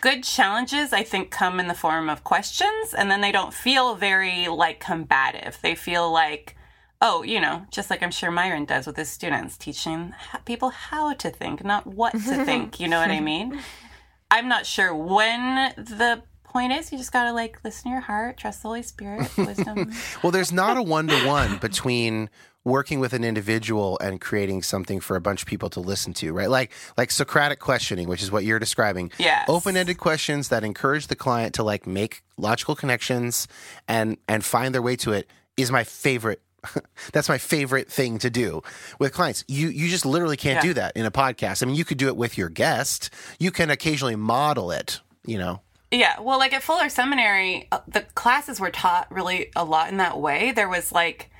[0.00, 3.96] good challenges i think come in the form of questions and then they don't feel
[3.96, 6.56] very like combative they feel like
[7.00, 10.14] oh you know just like i'm sure myron does with his students teaching
[10.44, 13.60] people how to think not what to think you know what i mean
[14.30, 18.36] i'm not sure when the point is you just gotta like listen to your heart
[18.36, 22.28] trust the holy spirit wisdom well there's not a one-to-one between
[22.64, 26.32] working with an individual and creating something for a bunch of people to listen to,
[26.32, 26.50] right?
[26.50, 29.10] Like like Socratic questioning, which is what you're describing.
[29.18, 29.44] Yeah.
[29.48, 33.48] Open-ended questions that encourage the client to like make logical connections
[33.88, 36.42] and and find their way to it is my favorite
[37.12, 38.62] that's my favorite thing to do
[38.98, 39.44] with clients.
[39.48, 40.68] You you just literally can't yeah.
[40.68, 41.62] do that in a podcast.
[41.62, 43.10] I mean, you could do it with your guest.
[43.38, 45.60] You can occasionally model it, you know.
[45.90, 49.96] Yeah, well, like at Fuller Seminary, uh, the classes were taught really a lot in
[49.96, 50.52] that way.
[50.52, 51.30] There was like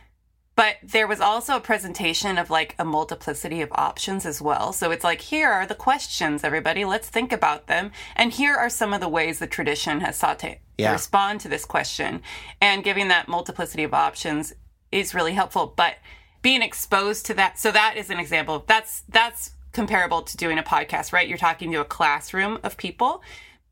[0.61, 4.75] but there was also a presentation of like a multiplicity of options as well.
[4.75, 6.85] So it's like, here are the questions, everybody.
[6.85, 7.93] Let's think about them.
[8.15, 10.93] And here are some of the ways the tradition has sought to yeah.
[10.93, 12.21] respond to this question.
[12.61, 14.53] And giving that multiplicity of options
[14.93, 15.73] is really helpful.
[15.77, 15.95] But
[16.43, 18.65] being exposed to that, so that is an example.
[18.67, 21.29] That's that's comparable to doing a podcast, right?
[21.29, 23.23] You're talking to a classroom of people.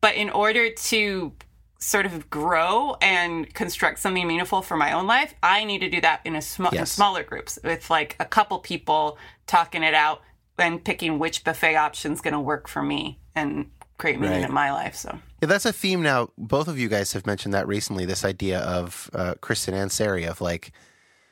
[0.00, 1.32] But in order to
[1.80, 6.00] sort of grow and construct something meaningful for my own life, I need to do
[6.00, 6.90] that in a sm- yes.
[6.92, 10.22] smaller groups with like a couple people talking it out
[10.58, 14.48] and picking which buffet option is going to work for me and create meaning Right.
[14.48, 14.94] in my life.
[14.96, 16.30] So Yeah, that's a theme now.
[16.36, 18.04] Both of you guys have mentioned that recently.
[18.04, 20.72] This idea of uh, Kristen and Sari of like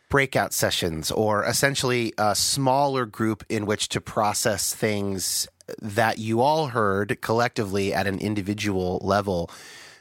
[0.09, 5.49] breakout sessions, or essentially a smaller group in which to process things
[5.81, 9.51] that you all heard collectively at an individual level.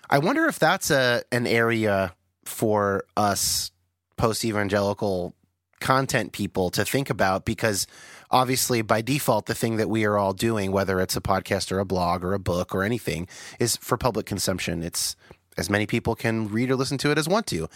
[0.10, 2.14] I wonder if that's a an area
[2.44, 3.72] for us
[4.18, 5.36] post evangelical
[5.80, 7.86] content people to think about because
[8.32, 11.80] obviously by default the thing that we are all doing whether it's a podcast or
[11.80, 13.28] a blog or a book or anything
[13.60, 15.16] is for public consumption it's
[15.58, 17.68] as many people can read or listen to it as want to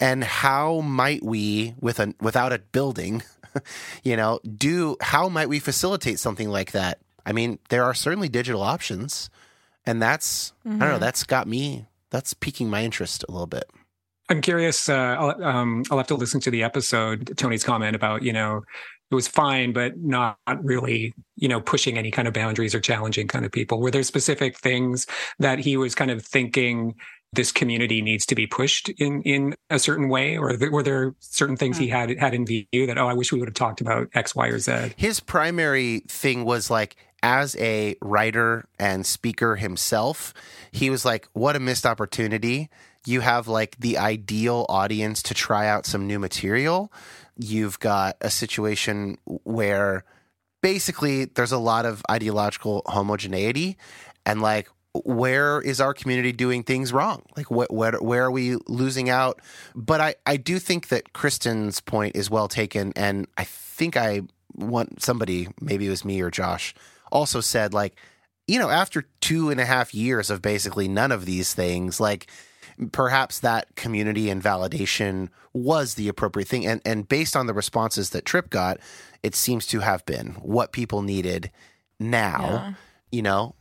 [0.00, 3.22] and how might we with a without a building
[4.04, 8.28] you know do how might we facilitate something like that i mean there are certainly
[8.28, 9.30] digital options
[9.86, 13.64] and that's i don't know that's got me that's piquing my interest a little bit
[14.28, 14.88] I'm curious.
[14.88, 17.36] Uh, I'll, um, I'll have to listen to the episode.
[17.36, 18.62] Tony's comment about you know
[19.14, 23.28] it was fine, but not really you know pushing any kind of boundaries or challenging
[23.28, 23.80] kind of people.
[23.80, 25.06] Were there specific things
[25.38, 26.96] that he was kind of thinking
[27.32, 31.14] this community needs to be pushed in in a certain way, or th- were there
[31.20, 31.94] certain things he hmm.
[31.94, 34.48] had had in view that oh I wish we would have talked about X, Y,
[34.48, 34.94] or Z?
[34.96, 40.34] his primary thing was like as a writer and speaker himself
[40.72, 42.68] he was like what a missed opportunity
[43.06, 46.92] you have like the ideal audience to try out some new material
[47.36, 50.04] you've got a situation where
[50.62, 53.76] basically there's a lot of ideological homogeneity
[54.24, 54.68] and like
[55.04, 57.22] where is our community doing things wrong?
[57.36, 59.40] Like what, where are we losing out?
[59.74, 64.22] But i i do think that kristen's point is well taken and i think i
[64.54, 66.74] want somebody maybe it was me or josh
[67.10, 67.96] also said like
[68.46, 72.28] you know after two and a half years of basically none of these things like
[72.92, 76.66] perhaps that community and validation was the appropriate thing.
[76.66, 78.78] And and based on the responses that Tripp got
[79.22, 81.50] it seems to have been what people needed
[81.98, 82.74] now
[83.14, 83.54] you know?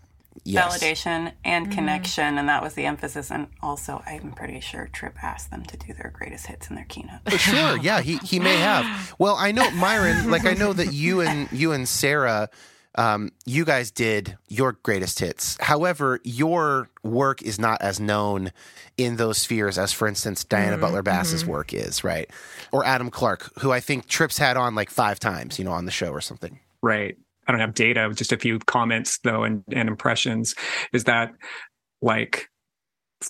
[0.44, 0.80] Yes.
[0.80, 1.76] Validation and mm-hmm.
[1.76, 3.30] connection, and that was the emphasis.
[3.30, 6.86] And also, I'm pretty sure Tripp asked them to do their greatest hits in their
[6.86, 7.22] keynote.
[7.38, 7.78] sure.
[7.82, 9.14] Yeah he he may have.
[9.20, 12.50] Well i know myron like i know that you and you and sarah
[12.96, 18.52] um, you guys did your greatest hits however your work is not as known
[18.98, 22.30] in those spheres as for instance diana butler bass's work is right
[22.72, 25.86] or adam clark who i think Tripp's had on like five times you know on
[25.86, 27.18] the show or something Right.
[27.48, 30.54] I don't have data, just a few comments though, and, and impressions.
[30.92, 31.32] Is that
[32.02, 32.50] like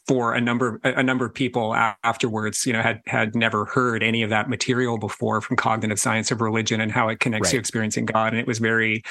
[0.08, 4.24] for a number a number of people afterwards, you know, had had never heard any
[4.24, 8.06] of that material before from cognitive science of religion and how it connects to experiencing
[8.06, 9.04] God, and it was very.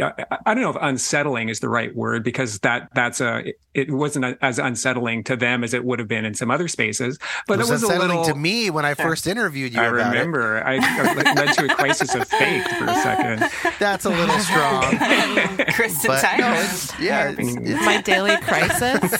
[0.00, 3.90] I I don't know if unsettling is the right word because that that's a it
[3.90, 7.54] wasn't as unsettling to them as it would have been in some other spaces, but
[7.54, 8.24] it was, it was a unsettling little.
[8.24, 11.64] to me when i first interviewed you I about it remember I, I led to
[11.66, 13.50] a crisis of faith for a second.
[13.78, 14.96] that's a little strong
[15.74, 16.62] Kristen but no, Tyler.
[16.64, 19.12] it's, yeah it's, it's My daily crisis.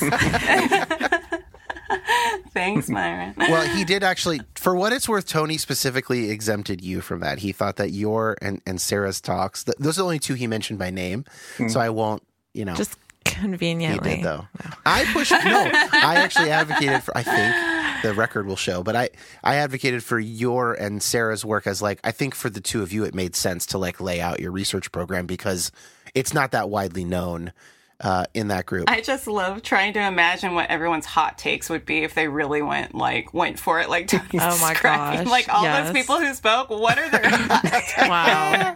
[2.52, 3.34] Thanks, Myron.
[3.38, 4.40] well, he did actually.
[4.55, 7.38] For what it's worth, Tony specifically exempted you from that.
[7.38, 10.47] He thought that your and, and Sarah's talks, th- those are the only two he
[10.47, 11.24] mentioned by name.
[11.56, 11.68] Hmm.
[11.68, 12.22] So I won't,
[12.55, 12.74] you know.
[12.74, 14.10] Just conveniently.
[14.10, 14.16] he conveniently.
[14.16, 14.48] did though.
[14.84, 15.32] I pushed.
[15.47, 17.16] No, I actually advocated for.
[17.16, 19.10] I think the record will show, but I
[19.44, 22.93] I advocated for your and Sarah's work as like I think for the two of
[22.93, 25.70] you, it made sense to like lay out your research program because
[26.14, 27.52] it's not that widely known
[28.01, 28.85] uh, in that group.
[28.90, 32.60] I just love trying to imagine what everyone's hot takes would be if they really
[32.62, 35.86] went like went for it like Oh my gosh, Like all yes.
[35.86, 38.74] those people who spoke, what are their hot Wow.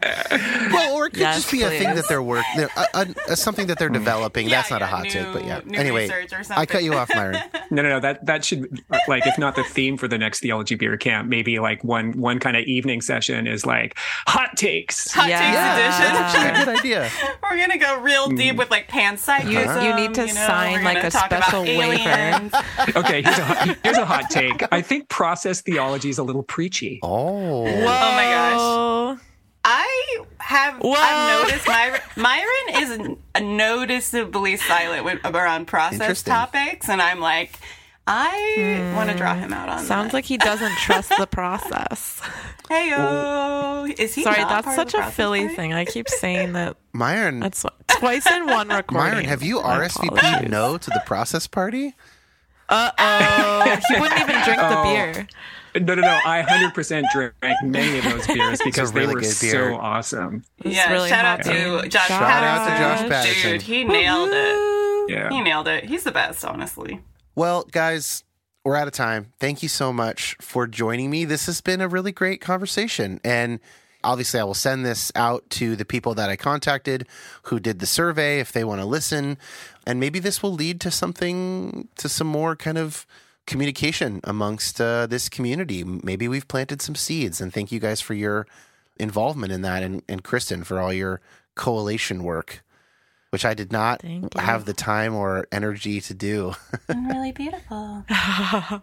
[0.72, 3.34] Well, or it could Yes, just be a thing that they're working, they're, uh, uh,
[3.34, 4.48] something that they're developing.
[4.48, 5.60] Yeah, That's not a hot new- take, but yeah.
[5.64, 7.36] new Anyway, research or I cut you off, Myron.
[7.72, 8.00] No, no, no.
[8.00, 11.60] That that should like if not the theme for the next theology beer camp, maybe
[11.60, 15.12] like one one kind of evening session is like hot takes.
[15.12, 15.38] hot Yeah.
[15.38, 16.16] takes That's edition?
[16.24, 17.10] actually a good idea.
[17.48, 19.50] We're gonna go real deep with like panpsychism.
[19.50, 22.50] You- you um, need to know, sign, like, a special waiver.
[22.96, 24.62] Okay, here's a hot, here's a hot take.
[24.72, 27.00] I think process theology is a little preachy.
[27.02, 27.66] Oh.
[27.66, 29.18] Oh my gosh.
[29.62, 30.94] I have Whoa.
[30.96, 37.58] I've noticed Myron, Myron is noticeably silent with, around process topics, and I'm like,
[38.06, 40.14] I want to draw him out on Sounds that.
[40.14, 42.20] like he doesn't trust the process.
[42.68, 44.22] Hey, oh, is he?
[44.22, 45.54] Sorry, not that's part such the a Philly party?
[45.56, 45.72] thing.
[45.74, 46.76] I keep saying that.
[46.92, 48.96] Myron, That's twice in one recording.
[48.96, 51.94] Myron, have you RSVP'd no to the process party?
[52.68, 53.80] Uh oh.
[53.88, 54.82] he wouldn't even drink the Oh.
[54.84, 55.26] beer.
[55.76, 56.18] No, no, no.
[56.24, 60.44] I 100% drank many of those beers because really they were so awesome.
[60.64, 61.88] Yeah, really shout out to.
[61.88, 63.52] Josh Shout out to Josh Patterson.
[63.52, 65.10] Dude, he nailed it.
[65.12, 65.28] Yeah.
[65.30, 65.84] He nailed it.
[65.84, 67.00] He's the best, honestly.
[67.40, 68.22] Well, guys,
[68.64, 69.32] we're out of time.
[69.38, 71.24] Thank you so much for joining me.
[71.24, 73.18] This has been a really great conversation.
[73.24, 73.60] And
[74.04, 77.08] obviously, I will send this out to the people that I contacted
[77.44, 79.38] who did the survey if they want to listen.
[79.86, 83.06] And maybe this will lead to something, to some more kind of
[83.46, 85.82] communication amongst uh, this community.
[85.82, 87.40] Maybe we've planted some seeds.
[87.40, 88.46] And thank you guys for your
[88.98, 89.82] involvement in that.
[89.82, 91.22] And, and Kristen for all your
[91.54, 92.62] coalition work,
[93.30, 94.02] which I did not
[94.36, 96.54] have the time or energy to do.
[96.88, 98.04] Really beautiful.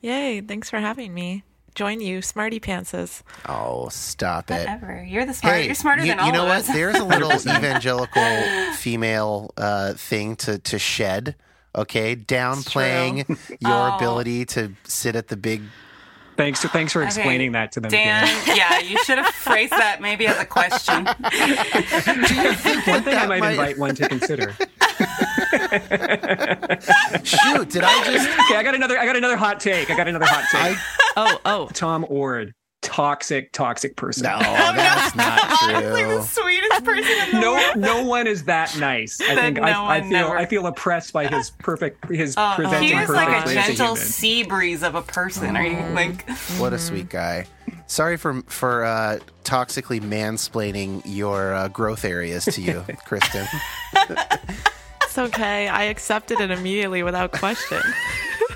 [0.00, 0.40] Yay!
[0.42, 1.44] Thanks for having me.
[1.74, 3.22] Join you, smarty pantses.
[3.46, 4.58] oh, stop it.
[4.66, 5.04] Whatever.
[5.06, 5.64] You're the smart.
[5.64, 6.34] You're smarter you, than all of us.
[6.34, 6.66] you know what?
[6.74, 11.36] There's a little evangelical female uh, thing to to shed.
[11.74, 13.28] Okay, downplaying
[13.60, 13.96] your Oh.
[13.96, 15.62] ability to sit at the big.
[16.38, 17.90] Thanks, thanks for explaining that to them.
[17.90, 18.56] Dan, Dan.
[18.56, 21.04] yeah, you should have phrased that maybe as a question.
[21.04, 24.54] One thing I might might- invite one to consider.
[27.24, 27.70] Shoot!
[27.70, 28.28] Did I just?
[28.40, 28.96] Okay, I got another.
[28.98, 29.90] I got another hot take.
[29.90, 30.76] I got another hot take.
[30.78, 30.82] I,
[31.16, 31.68] Oh, oh.
[31.74, 32.54] Tom Ord,
[32.88, 34.24] toxic, toxic person.
[34.24, 36.22] no, that's not He's like the true.
[36.22, 37.76] sweetest person in the No, world.
[37.76, 39.20] no one is that nice.
[39.20, 42.56] I think no I, I feel never- I feel oppressed by his perfect his Uh,
[42.56, 43.96] presenting he is like a gentle human.
[43.96, 45.56] sea breeze of a person.
[45.56, 46.28] Are you like?
[46.58, 47.46] What a sweet guy.
[47.86, 53.46] Sorry for for uh, toxically mansplaining your uh, growth areas to you, Kristen.
[55.02, 55.68] It's okay.
[55.68, 57.80] I accepted it immediately without question.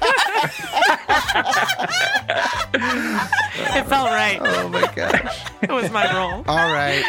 [2.75, 4.39] it felt right.
[4.41, 5.45] Oh my gosh!
[5.63, 6.43] It was my role.
[6.49, 7.03] All right,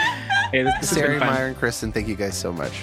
[0.52, 1.28] Hey, this, this Sarah, been.
[1.28, 1.92] Meyer, and Kristen.
[1.92, 2.74] Thank you guys so much.